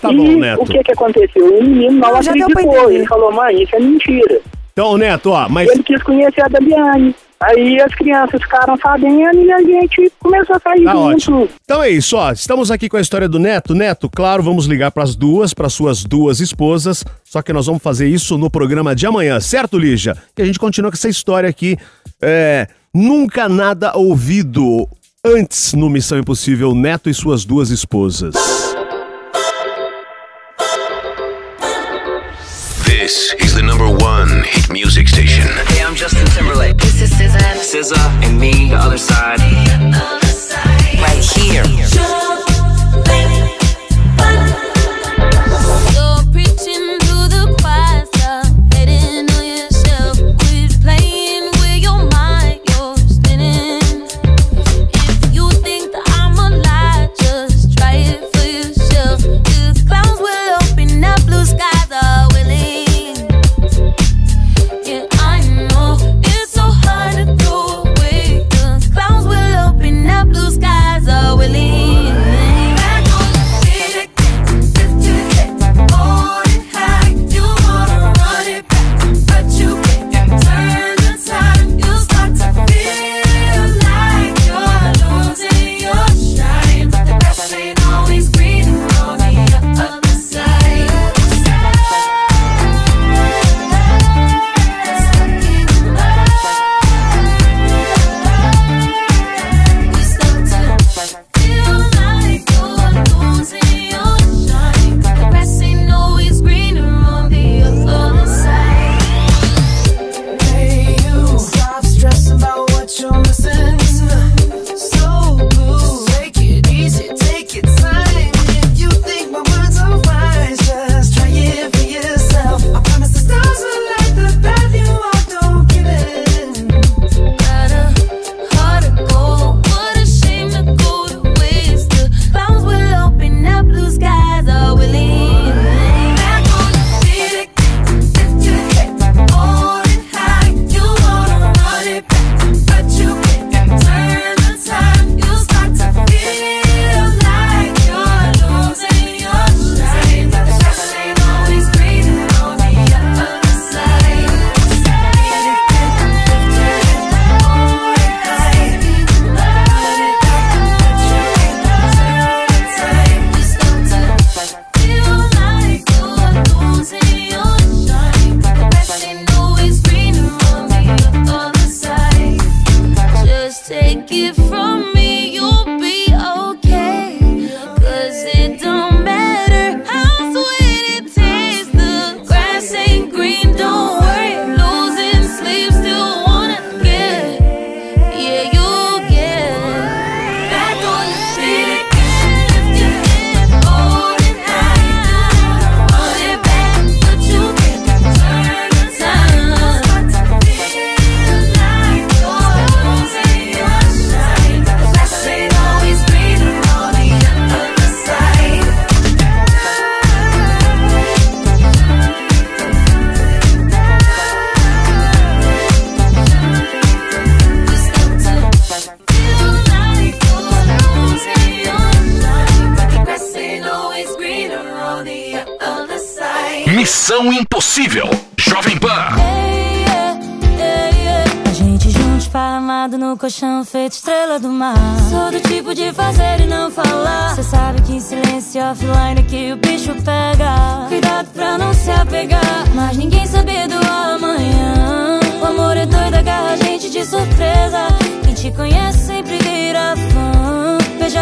Tá 0.00 0.12
e 0.12 0.16
bom, 0.16 0.36
Neto. 0.38 0.62
o 0.62 0.66
que 0.66 0.82
que 0.82 0.92
aconteceu? 0.92 1.44
O 1.58 1.62
menino 1.62 1.92
não, 1.92 2.12
Não, 2.14 2.22
já 2.22 2.32
deu 2.32 2.46
pra 2.46 2.60
acreditou. 2.60 2.82
entender. 2.84 2.94
Ele 3.00 3.06
falou, 3.06 3.32
mãe, 3.32 3.62
isso 3.62 3.74
é 3.76 3.80
mentira. 3.80 4.40
Então, 4.72 4.96
Neto, 4.96 5.30
ó, 5.30 5.48
mas. 5.48 5.68
Ele 5.70 5.82
quis 5.82 6.02
conhecer 6.02 6.40
a 6.42 6.48
Damiane. 6.48 7.14
Aí 7.40 7.80
as 7.80 7.94
crianças 7.94 8.42
ficaram 8.42 8.76
sabendo 8.76 9.40
e 9.40 9.52
a 9.52 9.58
gente 9.62 10.10
começou 10.18 10.56
a 10.56 10.58
sair 10.58 10.82
Tá 10.82 10.90
junto. 10.92 11.04
ótimo. 11.14 11.48
Então 11.64 11.80
é 11.82 11.88
isso, 11.88 12.16
ó. 12.16 12.32
Estamos 12.32 12.68
aqui 12.68 12.88
com 12.88 12.96
a 12.96 13.00
história 13.00 13.28
do 13.28 13.38
Neto. 13.38 13.74
Neto, 13.76 14.10
claro, 14.12 14.42
vamos 14.42 14.66
ligar 14.66 14.90
pras 14.90 15.14
duas, 15.14 15.54
para 15.54 15.68
suas 15.68 16.02
duas 16.02 16.40
esposas. 16.40 17.04
Só 17.24 17.40
que 17.40 17.52
nós 17.52 17.66
vamos 17.66 17.80
fazer 17.80 18.08
isso 18.08 18.36
no 18.36 18.50
programa 18.50 18.92
de 18.94 19.06
amanhã, 19.06 19.38
certo, 19.38 19.78
Lígia? 19.78 20.16
Que 20.34 20.42
a 20.42 20.44
gente 20.44 20.58
continua 20.58 20.90
com 20.90 20.96
essa 20.96 21.08
história 21.08 21.48
aqui. 21.48 21.76
É, 22.20 22.66
nunca 22.92 23.48
nada 23.48 23.96
ouvido 23.96 24.88
antes 25.24 25.74
no 25.74 25.88
Missão 25.88 26.18
Impossível, 26.18 26.74
Neto 26.74 27.08
e 27.08 27.14
suas 27.14 27.44
duas 27.44 27.70
esposas. 27.70 28.34
This 33.08 33.32
is 33.40 33.54
the 33.54 33.62
number 33.62 33.88
one 33.88 34.42
hit 34.44 34.68
music 34.70 35.08
station. 35.08 35.48
Hey, 35.68 35.82
I'm 35.82 35.94
Justin 35.94 36.26
Timberlake. 36.26 36.76
This 36.76 37.00
is 37.00 37.10
SZA. 37.10 37.54
SZA 37.54 37.96
and 38.22 38.38
me, 38.38 38.68
the 38.68 38.76
other 38.76 38.98
side. 38.98 39.40
Right 41.00 41.24
here. 41.24 42.17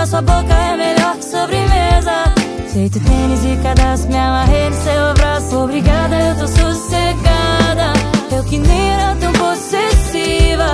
Sua 0.07 0.23
boca 0.23 0.55
é 0.55 0.77
melhor 0.77 1.17
que 1.17 1.25
sobremesa. 1.25 2.35
Feito 2.73 3.01
tênis 3.01 3.45
e 3.45 3.57
cadastro, 3.61 4.09
me 4.09 4.17
amarrei 4.17 4.71
no 4.71 4.77
seu 4.77 5.15
braço. 5.15 5.59
Obrigada, 5.59 6.15
eu 6.15 6.37
tô 6.37 6.47
sossegada. 6.47 7.93
Eu 8.31 8.45
que 8.45 8.59
nem 8.59 8.93
era 8.93 9.17
tão 9.17 9.33
possessiva. 9.33 10.71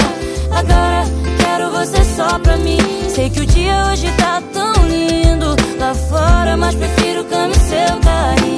Agora 0.50 1.04
quero 1.38 1.70
você 1.70 2.04
só 2.04 2.38
pra 2.40 2.56
mim. 2.58 2.78
Sei 3.08 3.30
que 3.30 3.40
o 3.40 3.46
dia 3.46 3.86
hoje 3.86 4.12
tá 4.18 4.42
tão 4.52 4.72
lindo 4.86 5.56
lá 5.78 5.94
fora, 5.94 6.56
mas 6.56 6.74
prefiro 6.74 7.24
cama 7.24 7.52
e 7.52 7.58
seu 7.58 8.00
carinho. 8.00 8.51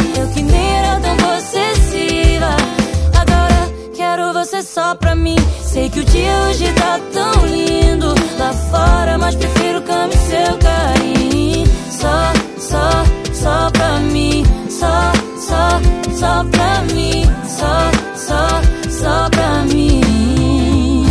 Só 4.95 4.97
pra 4.97 5.15
mim. 5.15 5.37
Sei 5.63 5.91
que 5.91 6.01
o 6.01 6.05
dia 6.05 6.33
hoje 6.49 6.73
tá 6.75 7.01
tão 7.13 7.47
lindo 7.47 8.15
lá 8.39 8.53
fora, 8.53 9.19
mas 9.19 9.35
prefiro 9.35 9.83
e 10.13 10.17
seu 10.17 10.59
carinho. 10.59 11.67
Só, 11.91 12.33
só, 12.59 13.05
só 13.33 13.71
pra 13.71 13.99
mim. 14.01 14.45
Só, 14.71 15.13
só, 15.39 15.81
só 16.17 16.45
pra 16.45 16.83
mim. 16.93 17.25
Só, 17.47 17.91
só, 18.15 18.49
só 18.91 19.31
pra 19.31 19.65
mim. 19.65 21.05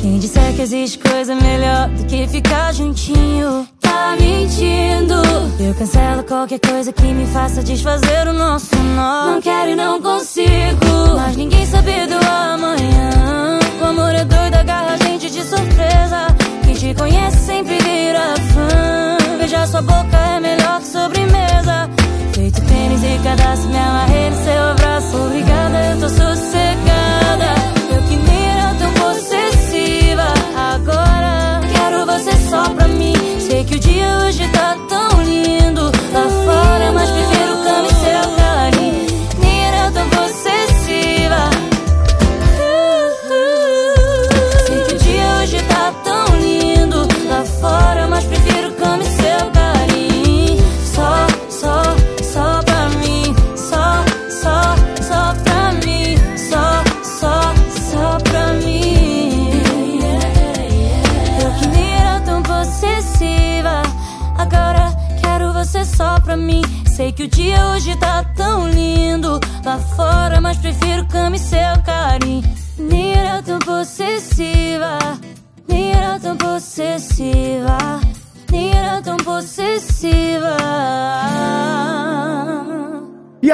Quem 0.00 0.18
disser 0.18 0.54
que 0.54 0.62
existe 0.62 0.98
coisa 0.98 1.34
melhor 1.34 1.88
do 1.90 2.04
que 2.06 2.26
ficar 2.28 2.72
juntinho, 2.72 3.67
tá 3.98 4.16
mentindo. 4.20 5.14
Eu 5.58 5.74
cancelo 5.74 6.22
qualquer 6.22 6.60
coisa 6.60 6.92
que 6.92 7.02
me 7.02 7.26
faça 7.26 7.62
desfazer 7.62 8.28
o 8.28 8.32
nosso 8.32 8.76
nó. 8.94 9.32
Não 9.32 9.40
quero 9.40 9.70
e 9.70 9.74
não 9.74 10.00
consigo, 10.00 11.16
mas 11.16 11.36
ninguém 11.36 11.66
sabe 11.66 12.06
do 12.06 12.14
amanhã. 12.14 13.58
O 13.80 13.84
amor 13.84 14.14
é 14.14 14.24
doido, 14.24 14.54
agarra 14.54 14.94
a 14.94 14.96
gente 15.04 15.30
de 15.30 15.42
surpresa. 15.42 16.20
Quem 16.64 16.74
te 16.74 16.94
conhece 16.94 17.38
sempre 17.38 17.78
vira 17.78 18.34
fã. 18.52 19.36
Beijar 19.38 19.66
sua 19.66 19.82
boca 19.82 20.16
é 20.16 20.40
melhor 20.40 20.80
que 20.80 20.86
sobremesa. 20.86 21.90
Feito 22.32 22.60
tênis 22.60 23.02
e 23.02 23.18
cadastro, 23.24 23.68
me 23.68 23.78
amarrei 23.78 24.30
no 24.30 24.44
seu 24.44 24.62
abraço. 24.70 25.16
Obrigada, 25.16 25.78
eu 25.90 26.00
tô 26.00 26.08
sossegada. 26.08 27.50
Eu 27.90 28.02
que 28.02 28.16
nem 28.16 28.42
era 28.50 28.74
tão 28.74 28.92
possessiva. 28.92 30.28
Agora 30.74 31.60
quero 31.72 32.06
você 32.06 32.32
só 32.48 32.62
pra 32.70 32.86
mim. 32.88 33.14
Sei 33.40 33.64
que 33.64 33.74
o 33.76 33.80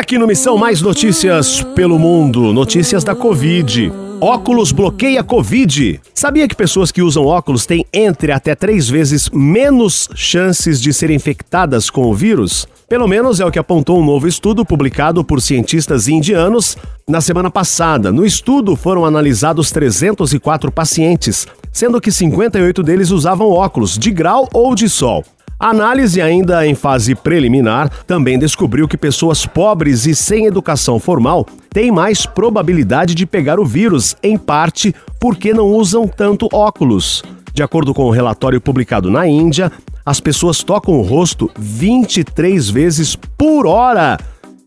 aqui 0.05 0.19
no 0.19 0.27
Missão 0.27 0.59
Mais 0.59 0.83
Notícias 0.83 1.63
pelo 1.75 1.99
Mundo, 1.99 2.53
notícias 2.53 3.03
da 3.03 3.15
Covid. 3.15 3.91
Óculos 4.21 4.73
bloqueia 4.73 5.23
Covid. 5.23 6.01
Sabia 6.15 6.49
que 6.49 6.55
pessoas 6.55 6.91
que 6.91 7.03
usam 7.03 7.27
óculos 7.27 7.67
têm 7.67 7.85
entre 7.93 8.33
até 8.33 8.55
três 8.55 8.89
vezes 8.89 9.29
menos 9.31 10.09
chances 10.15 10.81
de 10.81 10.93
serem 10.93 11.17
infectadas 11.17 11.91
com 11.91 12.07
o 12.07 12.15
vírus? 12.15 12.67
Pelo 12.89 13.09
menos 13.09 13.41
é 13.41 13.45
o 13.45 13.51
que 13.51 13.59
apontou 13.59 14.01
um 14.01 14.05
novo 14.05 14.29
estudo 14.29 14.65
publicado 14.65 15.25
por 15.25 15.41
cientistas 15.41 16.09
indianos 16.09 16.77
na 17.09 17.21
semana 17.21 17.51
passada. 17.51 18.13
No 18.13 18.25
estudo 18.25 18.77
foram 18.77 19.05
analisados 19.05 19.71
304 19.71 20.71
pacientes, 20.71 21.47
sendo 21.73 22.01
que 22.01 22.13
58 22.13 22.83
deles 22.83 23.11
usavam 23.11 23.51
óculos 23.51 23.99
de 23.99 24.11
grau 24.11 24.49
ou 24.53 24.75
de 24.75 24.89
sol. 24.89 25.25
A 25.59 25.71
análise, 25.71 26.21
ainda 26.21 26.67
em 26.67 26.75
fase 26.75 27.15
preliminar, 27.15 27.89
também 28.07 28.39
descobriu 28.39 28.89
que 28.89 28.97
pessoas 28.97 29.47
pobres 29.47 30.05
e 30.05 30.15
sem 30.15 30.47
educação 30.47 30.99
formal 30.99 31.47
têm 31.75 31.91
mais 31.91 32.25
probabilidade 32.25 33.17
de 33.17 33.27
pegar 33.27 33.59
o 33.59 33.67
vírus, 33.67 34.17
em 34.23 34.39
parte 34.39 34.95
porque 35.21 35.53
não 35.53 35.67
usam 35.67 36.07
tanto 36.07 36.49
óculos. 36.53 37.23
De 37.53 37.65
acordo 37.65 37.93
com 37.93 38.05
o 38.05 38.09
um 38.09 38.11
relatório 38.11 38.61
publicado 38.61 39.11
na 39.11 39.27
Índia, 39.27 39.73
as 40.07 40.21
pessoas 40.21 40.63
tocam 40.63 40.95
o 40.95 41.03
rosto 41.03 41.51
23 41.59 42.71
vezes 42.71 43.17
por 43.17 43.67
hora 43.67 44.19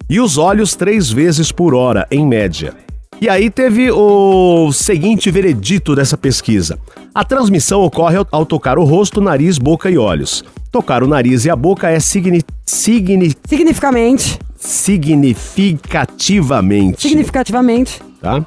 e 0.09 0.19
os 0.19 0.37
olhos 0.37 0.75
3 0.75 1.09
vezes 1.09 1.49
por 1.49 1.73
hora, 1.73 2.05
em 2.11 2.27
média. 2.27 2.75
E 3.21 3.29
aí 3.29 3.49
teve 3.49 3.89
o 3.89 4.71
seguinte 4.73 5.31
veredito 5.31 5.95
dessa 5.95 6.17
pesquisa. 6.17 6.77
A 7.15 7.23
transmissão 7.23 7.81
ocorre 7.81 8.17
ao, 8.29 8.45
tocar 8.45 8.77
o 8.77 8.83
rosto, 8.83 9.21
nariz, 9.21 9.57
boca 9.57 9.89
e 9.89 9.97
olhos. 9.97 10.43
Tocar 10.71 11.03
o 11.03 11.07
nariz 11.07 11.45
e 11.45 11.49
a 11.49 11.55
boca 11.55 11.89
é 11.89 11.99
signi, 12.01 12.43
signi, 12.65 13.33
Significamente. 13.47 14.37
Significativamente. 14.57 17.01
Significativamente. 17.01 18.01
Tá? 18.19 18.43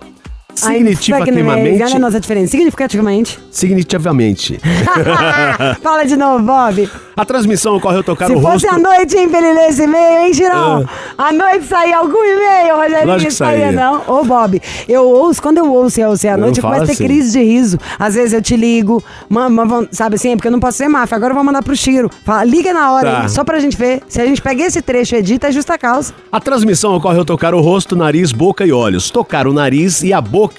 Olha 0.62 0.74
Significativamente. 0.76 1.82
a 1.96 1.98
nossa 1.98 2.20
diferença. 2.20 2.50
Significativamente. 2.52 3.38
Significativamente. 3.50 4.58
Fala 5.82 6.04
de 6.04 6.16
novo, 6.16 6.44
Bob. 6.44 6.88
A 7.16 7.24
transmissão 7.24 7.76
ocorre 7.76 7.98
ao 7.98 8.02
tocar 8.02 8.26
Se 8.26 8.32
o 8.34 8.40
fosse 8.40 8.66
rosto. 8.66 8.68
à 8.74 8.78
noite, 8.78 9.16
hein, 9.16 9.28
pra 9.28 9.38
ele 9.40 9.52
ler 9.52 9.68
esse 9.68 9.82
e-mail, 9.82 10.26
hein, 10.26 10.32
Girão? 10.32 10.86
À 11.18 11.32
noite 11.32 11.66
saía 11.66 11.98
algum 11.98 12.24
e-mail, 12.24 12.76
Rogerinho. 12.76 13.30
Saía, 13.30 13.72
não. 13.72 14.02
Ô, 14.06 14.24
Bob, 14.24 14.60
eu 14.88 15.02
ouço, 15.06 15.42
quando 15.42 15.58
eu 15.58 15.70
ouço 15.70 16.00
você 16.00 16.28
à 16.28 16.32
Eu 16.32 16.38
noite, 16.38 16.58
eu 16.58 16.62
falo 16.62 16.74
começo 16.76 16.84
a 16.92 16.96
ter 16.96 17.04
assim. 17.04 17.04
crise 17.04 17.32
de 17.38 17.44
riso. 17.44 17.78
Às 17.98 18.14
vezes 18.14 18.32
eu 18.32 18.40
te 18.40 18.56
ligo, 18.56 19.02
ma- 19.28 19.50
ma- 19.50 19.64
vão- 19.64 19.86
sabe 19.90 20.14
assim, 20.14 20.34
porque 20.36 20.48
eu 20.48 20.52
não 20.52 20.60
posso 20.60 20.78
ser 20.78 20.88
máfia. 20.88 21.16
Agora 21.16 21.32
eu 21.32 21.34
vou 21.34 21.44
mandar 21.44 21.62
pro 21.62 21.76
Chiro. 21.76 22.10
Fala, 22.24 22.42
liga 22.44 22.72
na 22.72 22.92
hora, 22.92 23.10
Tá. 23.10 23.22
aí, 23.22 23.28
só 23.28 23.44
pra 23.44 23.58
gente 23.58 23.76
ver. 23.76 24.00
Se 24.08 24.20
a 24.20 24.24
gente 24.26 24.40
pega 24.40 24.62
esse 24.64 24.80
trecho 24.80 25.14
e 25.14 25.18
edita, 25.18 25.48
é 25.48 25.52
justa 25.52 25.76
causa. 25.76 26.14
A 26.32 26.40
transmissão 26.40 26.94
ocorre 26.94 27.18
ao 27.18 27.24
tocar 27.24 27.54
o 27.54 27.60
rosto, 27.60 27.94
nariz, 27.94 28.32
boca 28.32 28.64
e 28.64 28.72
olhos. 28.72 29.10
Tocar 29.10 29.46
o 29.46 29.52
nariz 29.52 30.02
e 30.02 30.12
a 30.12 30.20
boca 30.20 30.49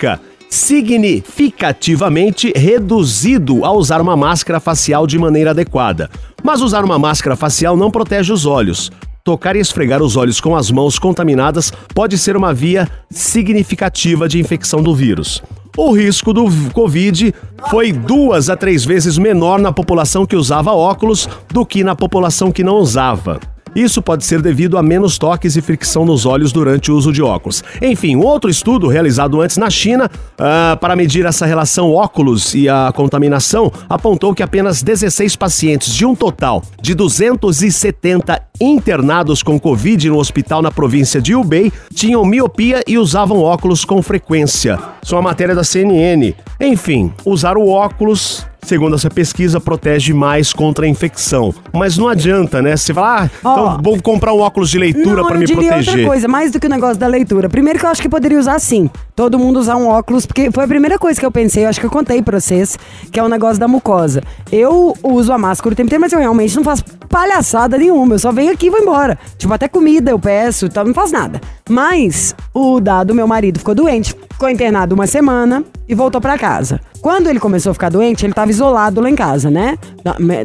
significativamente 0.50 2.52
reduzido 2.54 3.64
ao 3.64 3.78
usar 3.78 4.02
uma 4.02 4.18
máscara 4.18 4.60
facial 4.60 5.08
de 5.08 5.18
maneira 5.18 5.52
adequada. 5.52 6.10
Mas 6.44 6.62
usar 6.62 6.84
uma 6.84 7.00
máscara 7.00 7.38
facial 7.38 7.78
não 7.78 7.90
protege 7.90 8.34
os 8.34 8.46
olhos. 8.46 8.92
Tocar 9.24 9.56
e 9.56 9.60
esfregar 9.60 10.02
os 10.02 10.18
olhos 10.18 10.42
com 10.42 10.56
as 10.56 10.70
mãos 10.70 11.00
contaminadas 11.00 11.72
pode 11.94 12.18
ser 12.18 12.36
uma 12.36 12.54
via 12.54 12.90
significativa 13.10 14.28
de 14.28 14.40
infecção 14.40 14.84
do 14.84 14.94
vírus. 14.94 15.42
O 15.78 15.94
risco 15.94 16.34
do 16.34 16.46
Covid 16.74 17.34
foi 17.70 17.94
duas 17.94 18.50
a 18.50 18.58
três 18.58 18.84
vezes 18.84 19.18
menor 19.18 19.60
na 19.60 19.72
população 19.72 20.26
que 20.26 20.36
usava 20.36 20.74
óculos 20.74 21.30
do 21.50 21.66
que 21.66 21.82
na 21.82 21.96
população 21.96 22.52
que 22.52 22.64
não 22.64 22.76
usava. 22.76 23.40
Isso 23.76 24.02
pode 24.02 24.26
ser 24.26 24.42
devido 24.42 24.78
a 24.78 24.84
menos 24.84 25.18
toques 25.18 25.56
e 25.56 25.62
fricção 25.62 26.06
nos 26.06 26.26
olhos 26.26 26.52
durante 26.52 26.92
o 26.92 26.96
uso 26.96 27.12
de 27.12 27.22
óculos. 27.22 27.64
Enfim, 27.82 28.16
outro 28.18 28.50
estudo 28.50 28.88
realizado 28.88 29.40
antes 29.42 29.58
na 29.58 29.70
China 29.70 30.10
ah, 30.38 30.78
para 30.80 30.96
medir 30.96 31.26
essa 31.26 31.46
relação 31.46 31.92
óculos 31.92 32.54
e 32.54 32.68
a 32.68 32.92
contaminação 32.94 33.72
apontou 33.90 34.34
que 34.34 34.44
apenas 34.44 34.84
16 34.84 35.36
pacientes 35.36 35.94
de 35.94 36.06
um 36.06 36.14
total 36.14 36.62
de 36.82 36.94
270 36.94 38.42
internados 38.60 39.42
com 39.42 39.60
Covid 39.60 40.10
no 40.10 40.18
hospital 40.18 40.62
na 40.62 40.72
província 40.72 41.22
de 41.22 41.34
Hubei 41.34 41.72
tinham 41.94 42.26
miopia 42.26 42.84
e 42.86 42.98
usavam 42.98 43.40
óculos 43.40 43.86
com 43.86 44.02
frequência. 44.02 44.78
Isso 45.02 45.16
é 45.16 45.22
matéria 45.22 45.56
da 45.56 45.64
CNN. 45.64 46.34
Enfim, 46.60 47.14
usar 47.26 47.58
o 47.58 47.68
óculos 47.70 48.46
segundo 48.64 48.96
essa 48.96 49.10
pesquisa, 49.10 49.60
protege 49.60 50.14
mais 50.14 50.54
contra 50.54 50.86
a 50.86 50.88
infecção. 50.88 51.54
Mas 51.74 51.98
não 51.98 52.08
adianta, 52.08 52.62
né? 52.62 52.76
Você 52.78 52.94
fala, 52.94 53.24
ah, 53.24 53.30
então 53.40 53.80
vou 53.82 54.02
comprar 54.02 54.34
um 54.34 54.40
óculos 54.40 54.70
de 54.70 54.78
leitura 54.78 55.22
eu 55.22 55.40
me 55.40 55.46
diria 55.46 55.70
proteger. 55.70 55.94
outra 55.94 56.08
coisa, 56.08 56.28
mais 56.28 56.52
do 56.52 56.60
que 56.60 56.68
o 56.68 56.70
negócio 56.70 56.98
da 56.98 57.08
leitura. 57.08 57.50
Primeiro 57.50 57.80
que 57.80 57.86
eu 57.86 57.90
acho 57.90 58.02
que 58.02 58.10
poderia 58.10 58.40
usar 58.40 58.60
sim. 58.60 58.90
Todo 59.16 59.38
mundo 59.38 59.60
usar 59.60 59.76
um 59.76 59.88
óculos, 59.88 60.26
porque 60.26 60.52
foi 60.52 60.64
a 60.64 60.68
primeira 60.68 60.98
coisa 60.98 61.20
que 61.20 61.26
eu 61.26 61.32
pensei, 61.32 61.66
eu 61.66 61.70
acho 61.70 61.80
que 61.80 61.86
eu 61.86 61.92
contei 61.92 62.22
pra 62.22 62.40
vocês, 62.40 62.78
que 63.12 63.20
é 63.20 63.24
o 63.24 63.30
negócio 63.30 63.60
da 63.60 63.68
mucosa. 63.68 64.22
Eu 64.52 64.96
uso 65.04 65.32
a 65.34 65.38
máscara 65.38 65.74
o 65.74 65.76
tempo 65.76 65.88
inteiro, 65.88 66.02
mas 66.02 66.14
eu 66.14 66.20
realmente 66.20 66.56
não 66.56 66.64
faço 66.64 66.84
palhaçada 67.10 67.78
nenhuma. 67.78 68.16
Eu 68.16 68.20
só 68.20 68.32
venho 68.32 68.52
aqui 68.52 68.68
e 68.68 68.70
vou 68.70 68.80
embora. 68.80 69.18
Tipo, 69.38 69.54
até 69.54 69.68
comida 69.68 70.12
eu 70.12 70.20
peço, 70.20 70.66
então 70.68 70.84
não 70.84 70.94
faz 70.94 71.12
nada. 71.12 71.42
Mas 71.70 72.36
o 72.54 72.80
dado, 72.80 73.14
meu 73.14 73.28
marido, 73.28 73.60
ficou 73.60 73.76
doente. 73.76 74.16
Ficou 74.32 74.50
internado 74.50 74.96
uma 74.96 75.06
semana 75.06 75.64
e 75.88 75.94
voltou 75.94 76.20
pra 76.20 76.38
casa. 76.38 76.80
Quando 77.02 77.28
ele 77.28 77.40
começou 77.40 77.72
a 77.72 77.74
ficar 77.74 77.90
doente, 77.90 78.26
ele 78.26 78.34
tava 78.34 78.52
isolado 78.52 79.02
lá 79.02 79.10
em 79.10 79.16
casa, 79.16 79.50
né? 79.50 79.78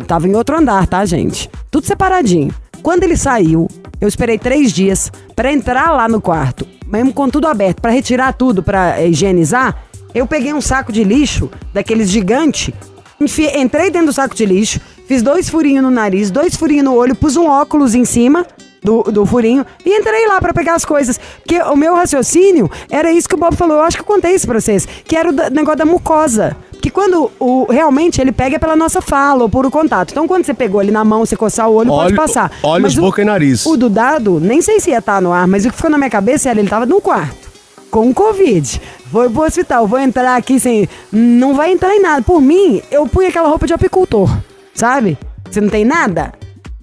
Tava 0.07 0.27
em 0.27 0.35
outro 0.35 0.57
andar, 0.57 0.87
tá, 0.87 1.05
gente? 1.05 1.51
Tudo 1.71 1.87
separadinho. 1.87 2.53
Quando 2.83 3.03
ele 3.05 3.17
saiu, 3.17 3.69
eu 4.01 4.09
esperei 4.09 4.39
três 4.39 4.73
dias 4.73 5.13
pra 5.35 5.53
entrar 5.53 5.91
lá 5.91 6.09
no 6.09 6.21
quarto, 6.21 6.67
mesmo 6.87 7.13
com 7.13 7.29
tudo 7.29 7.47
aberto, 7.47 7.83
pra 7.83 7.91
retirar 7.91 8.33
tudo, 8.33 8.63
pra 8.63 8.99
eh, 9.01 9.09
higienizar. 9.09 9.77
Eu 10.15 10.27
peguei 10.27 10.55
um 10.55 10.61
saco 10.63 10.93
de 10.93 11.05
lixo, 11.05 11.51
daqueles 11.75 12.09
gigante, 12.09 12.75
entrei 13.21 13.91
dentro 13.91 14.07
do 14.07 14.13
saco 14.13 14.35
de 14.35 14.47
lixo, 14.47 14.81
fiz 15.07 15.21
dois 15.21 15.51
furinhos 15.51 15.83
no 15.83 15.91
nariz, 15.91 16.31
dois 16.31 16.55
furinhos 16.57 16.85
no 16.85 16.95
olho, 16.95 17.15
pus 17.15 17.37
um 17.37 17.47
óculos 17.47 17.95
em 17.95 18.05
cima 18.05 18.47
do, 18.83 19.03
do 19.05 19.27
furinho 19.27 19.65
e 19.85 19.91
entrei 19.99 20.27
lá 20.29 20.41
pra 20.41 20.55
pegar 20.55 20.75
as 20.75 20.85
coisas. 20.85 21.19
Porque 21.43 21.61
o 21.61 21.77
meu 21.77 21.95
raciocínio 21.95 22.71
era 22.91 23.11
isso 23.13 23.29
que 23.29 23.35
o 23.35 23.39
Bob 23.39 23.55
falou, 23.57 23.77
eu 23.79 23.83
acho 23.83 23.97
que 23.97 24.03
eu 24.03 24.07
contei 24.07 24.35
isso 24.35 24.47
pra 24.47 24.61
vocês, 24.61 24.87
que 25.05 25.17
era 25.17 25.29
o 25.29 25.33
da- 25.33 25.51
negócio 25.51 25.79
da 25.79 25.85
mucosa. 25.85 26.57
Que 26.81 26.91
quando 26.91 27.33
o, 27.41 27.67
realmente 27.69 28.21
ele 28.21 28.31
pega 28.31 28.61
pela 28.61 28.77
nossa 28.77 29.01
fala 29.01 29.43
ou 29.43 29.49
por 29.49 29.67
o 29.67 29.71
contato. 29.71 30.13
Então, 30.13 30.29
quando 30.29 30.45
você 30.45 30.55
pegou 30.55 30.79
ali 30.81 30.93
na 30.93 31.05
mão, 31.05 31.27
você 31.27 31.35
coçar 31.37 31.69
o 31.69 31.75
olho, 31.75 31.89
pode 31.89 32.09
Olho- 32.09 32.17
passar. 32.17 32.53
olhos, 32.63 32.95
Mas 32.95 32.99
o- 32.99 33.01
boca 33.01 33.23
e 33.23 33.25
nariz. 33.25 33.67
O 33.67 33.77
do 33.77 33.89
dado, 33.89 34.39
nem 34.39 34.63
sei 34.63 34.79
se 34.79 34.91
ia 34.91 34.99
estar 34.99 35.21
no 35.21 35.33
ar, 35.33 35.49
mas 35.49 35.65
o 35.65 35.71
que 35.71 35.77
ficou 35.77 35.91
na 35.91 35.99
minha 35.99 36.11
cabeça 36.11 36.49
era 36.49 36.61
ele 36.61 36.69
tava 36.69 36.87
no 36.87 37.01
quarto. 37.01 37.47
Com 37.91 38.13
Covid. 38.13 38.81
Foi 39.11 39.31
pro 39.31 39.43
hospital. 39.43 39.87
Vou 39.87 39.99
entrar 39.99 40.37
aqui 40.37 40.61
sem. 40.61 40.89
Não 41.11 41.55
vai 41.55 41.73
entrar 41.73 41.95
em 41.95 42.01
nada. 42.03 42.21
Por 42.23 42.41
mim, 42.43 42.83
eu 42.91 43.07
punha 43.09 43.29
aquela 43.31 43.49
roupa 43.49 43.67
de 43.67 43.73
apicultor. 43.73 44.29
Sabe? 44.75 45.17
Você 45.51 45.61
não 45.61 45.69
tem 45.71 45.85
nada? 45.85 46.33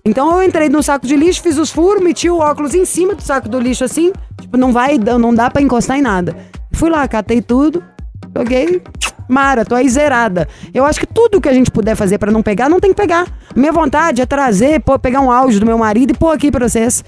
Então 0.06 0.36
eu 0.36 0.44
entrei 0.44 0.68
no 0.68 0.84
saco 0.84 1.08
de 1.08 1.16
lixo, 1.16 1.42
fiz 1.42 1.58
os 1.58 1.72
furos, 1.72 2.04
meti 2.04 2.30
o 2.30 2.40
óculos 2.40 2.76
em 2.76 2.84
cima 2.84 3.16
do 3.16 3.22
saco 3.22 3.48
do 3.48 3.58
lixo 3.58 3.86
assim. 3.86 4.12
Tipo, 4.42 4.58
não 4.58 4.74
vai, 4.74 4.98
não 4.98 5.34
dá 5.34 5.50
pra 5.50 5.62
encostar 5.62 5.98
em 5.98 6.02
nada. 6.02 6.36
Fui 6.74 6.90
lá, 6.90 7.08
catei 7.08 7.42
tudo, 7.42 7.82
joguei. 8.36 8.84
Mara, 9.30 9.64
tô 9.64 9.76
aí 9.76 9.88
zerada. 9.88 10.46
Eu 10.74 10.84
acho 10.84 11.00
que 11.00 11.08
tudo 11.08 11.40
que 11.40 11.48
a 11.48 11.54
gente 11.54 11.72
puder 11.72 11.96
fazer 11.96 12.18
pra 12.18 12.30
não 12.30 12.44
pegar, 12.44 12.68
não 12.68 12.82
tem 12.82 12.90
que 12.90 12.98
pegar. 12.98 13.26
Minha 13.56 13.72
vontade 13.72 14.22
é 14.22 14.26
trazer, 14.26 14.82
pô, 14.82 15.00
pegar 15.00 15.22
um 15.22 15.32
áudio 15.32 15.62
do 15.62 15.66
meu 15.66 15.78
marido 15.78 16.12
e 16.12 16.18
pôr 16.18 16.32
aqui 16.32 16.52
pra 16.52 16.68
vocês, 16.68 17.02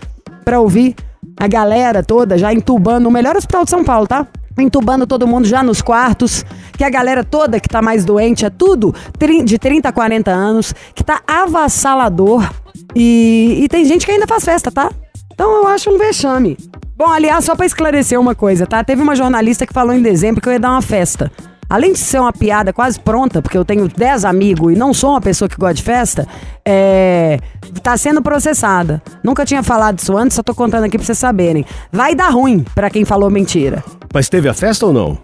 pra 0.46 0.62
ouvir 0.62 0.96
a 1.38 1.48
galera 1.48 2.02
toda 2.02 2.38
já 2.38 2.54
entubando, 2.54 3.10
o 3.10 3.12
melhor 3.12 3.36
hospital 3.36 3.66
de 3.66 3.72
São 3.72 3.84
Paulo, 3.84 4.08
tá? 4.08 4.26
Entubando 4.58 5.06
todo 5.06 5.28
mundo 5.28 5.46
já 5.46 5.62
nos 5.62 5.82
quartos, 5.82 6.46
que 6.78 6.84
a 6.86 6.90
galera 6.90 7.26
toda 7.26 7.60
que 7.60 7.68
tá 7.68 7.82
mais 7.82 8.06
doente 8.06 8.46
é 8.46 8.50
tudo 8.50 8.96
de 9.44 9.60
30 9.60 9.90
a 9.90 9.92
40 9.92 10.32
anos, 10.32 10.74
que 10.94 11.04
tá 11.04 11.22
avassalador. 11.28 12.50
E, 12.96 13.62
e 13.64 13.68
tem 13.68 13.84
gente 13.86 14.06
que 14.06 14.12
ainda 14.12 14.26
faz 14.28 14.44
festa, 14.46 14.72
tá? 14.72 14.90
Então 15.34 15.52
eu 15.58 15.68
acho 15.68 15.90
um 15.90 15.98
vexame. 15.98 16.58
Bom, 16.98 17.08
aliás, 17.08 17.44
só 17.44 17.56
pra 17.56 17.66
esclarecer 17.66 18.20
uma 18.20 18.34
coisa, 18.34 18.66
tá? 18.66 18.84
Teve 18.84 19.02
uma 19.02 19.16
jornalista 19.16 19.68
que 19.68 19.74
falou 19.74 19.94
em 19.94 20.02
dezembro 20.02 20.42
que 20.42 20.48
eu 20.48 20.54
ia 20.54 20.60
dar 20.60 20.72
uma 20.72 20.82
festa. 20.82 21.30
Além 21.70 21.94
de 21.94 22.00
ser 22.00 22.20
uma 22.20 22.32
piada 22.32 22.72
quase 22.72 23.00
pronta, 23.00 23.42
porque 23.42 23.58
eu 23.58 23.66
tenho 23.66 23.88
10 23.88 24.24
amigos 24.24 24.72
e 24.72 24.76
não 24.76 24.94
sou 24.94 25.10
uma 25.10 25.20
pessoa 25.20 25.50
que 25.50 25.58
gosta 25.58 25.74
de 25.74 25.84
festa, 25.84 26.28
é. 26.64 27.40
Tá 27.82 27.98
sendo 27.98 28.22
processada. 28.22 29.02
Nunca 29.24 29.44
tinha 29.44 29.62
falado 29.64 30.00
isso 30.00 30.16
antes, 30.16 30.36
só 30.36 30.44
tô 30.44 30.54
contando 30.56 30.84
aqui 30.86 30.98
pra 30.98 31.06
vocês 31.06 31.18
saberem. 31.18 31.66
Vai 31.92 32.14
dar 32.16 32.30
ruim 32.30 32.64
pra 32.76 32.90
quem 32.90 33.04
falou 33.04 33.30
mentira. 33.30 33.84
Mas 34.14 34.30
teve 34.30 34.48
a 34.48 34.54
festa 34.54 34.86
ou 34.86 34.94
não? 34.94 35.18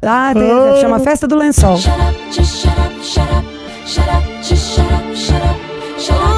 Ah, 0.00 0.30
tem- 0.32 0.80
chama 0.80 1.00
Festa 1.00 1.26
do 1.26 1.36
Lençol. 1.36 1.76
Shut 1.76 1.92
up, 1.92 2.32
just 2.32 2.62
shut 2.62 2.72
up, 2.78 3.04
shut 3.04 3.24
up, 3.24 3.46
shut 3.84 4.08
up, 4.08 4.42
just 4.42 4.74
shut 4.76 4.86
up, 4.86 5.16
shut 5.16 5.36
up, 5.36 6.00
shut 6.00 6.16
up, 6.16 6.37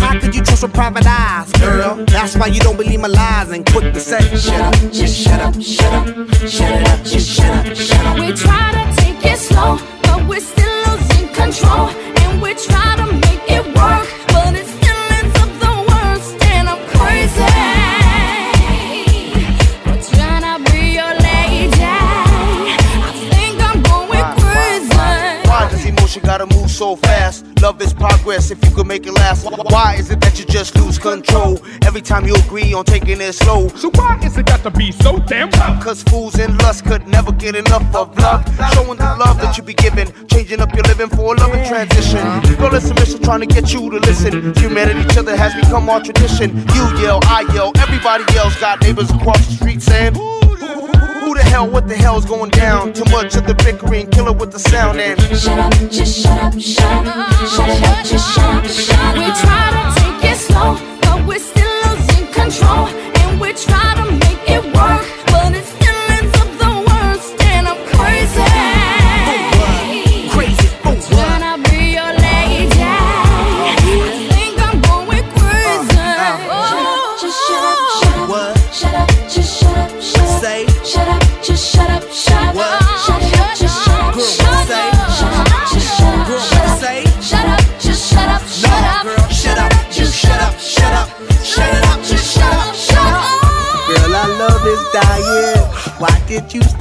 How 0.00 0.18
could 0.20 0.34
you 0.34 0.42
trust 0.42 0.62
with 0.62 0.72
private 0.74 1.06
eyes, 1.06 1.52
girl? 1.52 2.04
That's 2.06 2.36
why 2.36 2.46
you 2.46 2.60
don't 2.60 2.76
believe 2.76 3.00
my 3.00 3.08
lies 3.08 3.50
and 3.50 3.64
quick 3.66 3.92
to 3.94 4.00
say, 4.00 4.20
shut 4.36 4.60
up, 4.60 4.74
just 4.92 5.16
shut 5.20 5.40
up, 5.40 5.54
shut 5.60 5.92
up, 5.92 6.06
shut 6.46 6.70
it 6.70 6.88
up, 6.88 7.04
just 7.04 7.28
shut 7.28 7.66
up, 7.66 7.76
shut 7.76 8.06
up. 8.06 8.18
We 8.18 8.32
try 8.32 8.72
to 8.78 9.02
take 9.02 9.24
it 9.24 9.38
slow, 9.38 9.78
but 10.02 10.26
we're 10.28 10.40
still 10.40 10.78
losing 10.86 11.28
control. 11.34 11.88
And 12.22 12.42
we 12.42 12.54
try 12.54 12.96
to 12.96 13.06
make 13.12 13.42
it 13.50 13.64
work, 13.76 13.97
Emotion 26.08 26.22
gotta 26.22 26.46
move 26.56 26.70
so 26.70 26.96
fast? 26.96 27.44
Love 27.60 27.82
is 27.82 27.92
progress 27.92 28.50
if 28.50 28.64
you 28.64 28.70
could 28.70 28.86
make 28.86 29.06
it 29.06 29.12
last. 29.12 29.44
Why 29.44 29.96
is 29.98 30.10
it 30.10 30.22
that 30.22 30.38
you 30.38 30.46
just 30.46 30.74
lose 30.74 30.98
control 30.98 31.60
every 31.84 32.00
time 32.00 32.26
you 32.26 32.34
agree 32.34 32.72
on 32.72 32.86
taking 32.86 33.20
it 33.20 33.34
slow? 33.34 33.68
So 33.76 33.90
why 33.90 34.18
is 34.24 34.38
it 34.38 34.46
got 34.46 34.62
to 34.62 34.70
be 34.70 34.90
so 34.90 35.18
damn 35.18 35.50
tough? 35.50 35.84
Cause 35.84 36.02
fools 36.04 36.38
in 36.38 36.56
lust 36.58 36.86
could 36.86 37.06
never 37.06 37.30
get 37.32 37.56
enough 37.56 37.94
of 37.94 38.16
love. 38.20 38.42
Showing 38.72 38.96
the 38.96 39.16
love 39.20 39.38
that 39.42 39.58
you 39.58 39.62
be 39.62 39.74
giving, 39.74 40.10
changing 40.28 40.60
up 40.60 40.72
your 40.72 40.84
living 40.84 41.10
for 41.10 41.34
a 41.34 41.38
loving 41.38 41.66
transition. 41.68 42.24
Girl, 42.56 42.74
it's 42.74 42.88
a 42.88 42.94
mission 42.94 43.20
trying 43.20 43.40
to 43.40 43.46
get 43.46 43.74
you 43.74 43.90
to 43.90 43.98
listen. 43.98 44.54
Humanity, 44.54 45.00
each 45.00 45.18
other 45.18 45.36
has 45.36 45.54
become 45.54 45.90
our 45.90 46.00
tradition. 46.00 46.56
You 46.56 46.84
yell, 47.02 47.20
I 47.24 47.44
yell, 47.52 47.70
everybody 47.76 48.24
else 48.38 48.58
got 48.58 48.80
neighbors 48.80 49.10
across 49.10 49.46
the 49.46 49.52
street 49.56 49.82
saying, 49.82 50.14
who 51.28 51.34
the 51.34 51.42
hell, 51.42 51.68
what 51.68 51.86
the 51.86 51.96
hell's 51.96 52.24
going 52.24 52.50
down? 52.50 52.92
Too 52.92 53.04
much 53.10 53.36
of 53.36 53.46
the 53.46 53.54
bickering, 53.54 54.06
kill 54.10 54.28
it 54.28 54.36
with 54.36 54.50
the 54.50 54.58
sound 54.58 54.98
and 54.98 55.20
Shut 55.36 55.58
up, 55.58 55.72
just 55.90 56.22
shut 56.22 56.38
up, 56.42 56.58
shut 56.58 57.06
up, 57.06 57.32
shut 57.54 57.68
up, 57.68 58.06
just 58.06 58.34
shut 58.34 58.54
up, 58.56 58.66
shut 58.66 58.98
up. 58.98 59.14
We 59.14 59.26
try 59.44 59.64
to 59.76 59.82
take 60.00 60.32
it 60.32 60.36
slow, 60.36 60.70
but 61.02 61.26
we're 61.26 61.38
still 61.38 61.74
losing 61.84 62.26
control. 62.32 62.86
And 63.20 63.40
we 63.40 63.52
try 63.52 63.94
to 64.00 64.06
make 64.24 64.42
it 64.48 64.64
work, 64.74 65.04
but 65.26 65.52
it 65.54 65.77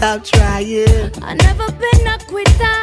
did 0.08 0.32
you 0.32 0.38
stop 0.38 0.40
trying? 0.40 1.24
I 1.24 1.34
never 1.34 1.72
been 1.72 2.08
a 2.08 2.18
quitter, 2.28 2.80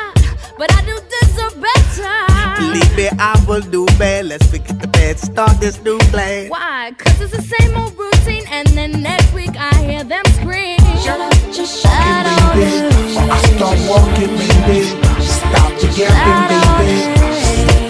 but 0.58 0.72
I 0.72 0.80
do 0.84 0.98
deserve 1.14 1.60
better. 1.60 2.60
Believe 2.60 2.96
me, 2.96 3.08
I 3.18 3.42
will 3.48 3.60
do 3.60 3.86
bad. 3.98 4.26
Let's 4.26 4.46
forget 4.46 4.80
the 4.80 4.88
bad, 4.88 5.18
start 5.18 5.60
this 5.60 5.80
new 5.82 5.98
plan. 6.12 6.50
Why? 6.50 6.92
Cause 6.98 7.20
it's 7.20 7.36
the 7.36 7.42
same 7.42 7.76
old 7.76 7.96
routine, 7.96 8.44
and 8.50 8.68
then 8.68 9.02
next 9.02 9.32
week 9.32 9.56
I 9.56 9.74
hear 9.84 10.04
them 10.04 10.24
scream. 10.36 10.78
Shut 11.02 11.20
up, 11.20 11.32
just 11.52 11.82
shut 11.82 11.92
up. 11.92 12.56
I 12.56 13.38
start 13.56 13.78
walking, 13.88 14.34
baby. 14.36 14.84
Stop 15.24 15.72
the 15.80 15.88
yapping, 15.96 16.64
baby. 16.78 17.24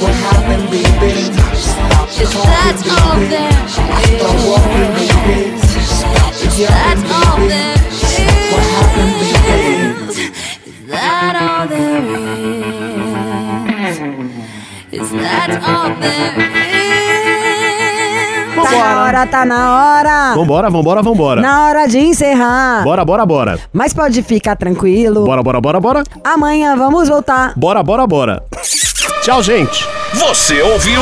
What 0.03 0.15
happened, 0.31 0.71
baby? 0.71 1.33
Stop 1.57 2.09
the 2.09 2.25
That's 2.25 2.83
all 2.83 2.99
talking, 2.99 3.21
baby. 3.21 3.31
there 3.31 3.55
I 3.91 4.03
start 4.15 4.39
walking, 4.49 4.91
baby. 4.95 5.59
Stop 5.59 6.33
the 6.35 6.47
That's 6.47 6.59
yapping, 6.59 7.13
all 7.13 7.49
baby. 7.49 7.74
All 11.45 11.69
there 11.69 12.01
is. 13.89 13.99
Is 14.93 15.11
that 15.13 15.61
all 15.63 15.91
there 16.01 16.39
is? 16.39 16.55
Tá 18.55 18.71
na 18.71 19.03
hora, 19.05 19.27
tá 19.27 19.45
na 19.45 19.75
hora. 19.75 20.35
Vambora, 20.35 20.71
vambora, 20.71 21.03
vambora. 21.03 21.41
Na 21.43 21.67
hora 21.67 21.87
de 21.87 21.99
encerrar. 21.99 22.83
Bora, 22.83 23.05
bora, 23.05 23.27
bora. 23.27 23.59
Mas 23.73 23.93
pode 23.93 24.23
ficar 24.23 24.57
tranquilo. 24.57 25.25
Bora, 25.25 25.43
bora, 25.43 25.61
bora, 25.61 25.81
bora. 25.81 26.03
Amanhã 26.23 26.75
vamos 26.77 27.09
voltar. 27.09 27.53
Bora, 27.57 27.83
bora, 27.83 28.07
bora. 28.07 28.43
Tchau, 29.23 29.43
gente. 29.43 29.87
Você 30.15 30.63
ouviu? 30.63 31.01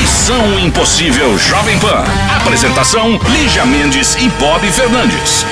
Missão 0.00 0.58
Impossível 0.60 1.36
Jovem 1.38 1.78
Pan. 1.78 2.04
Apresentação: 2.40 3.18
Lígia 3.28 3.66
Mendes 3.66 4.14
e 4.16 4.28
Bob 4.38 4.66
Fernandes. 4.68 5.44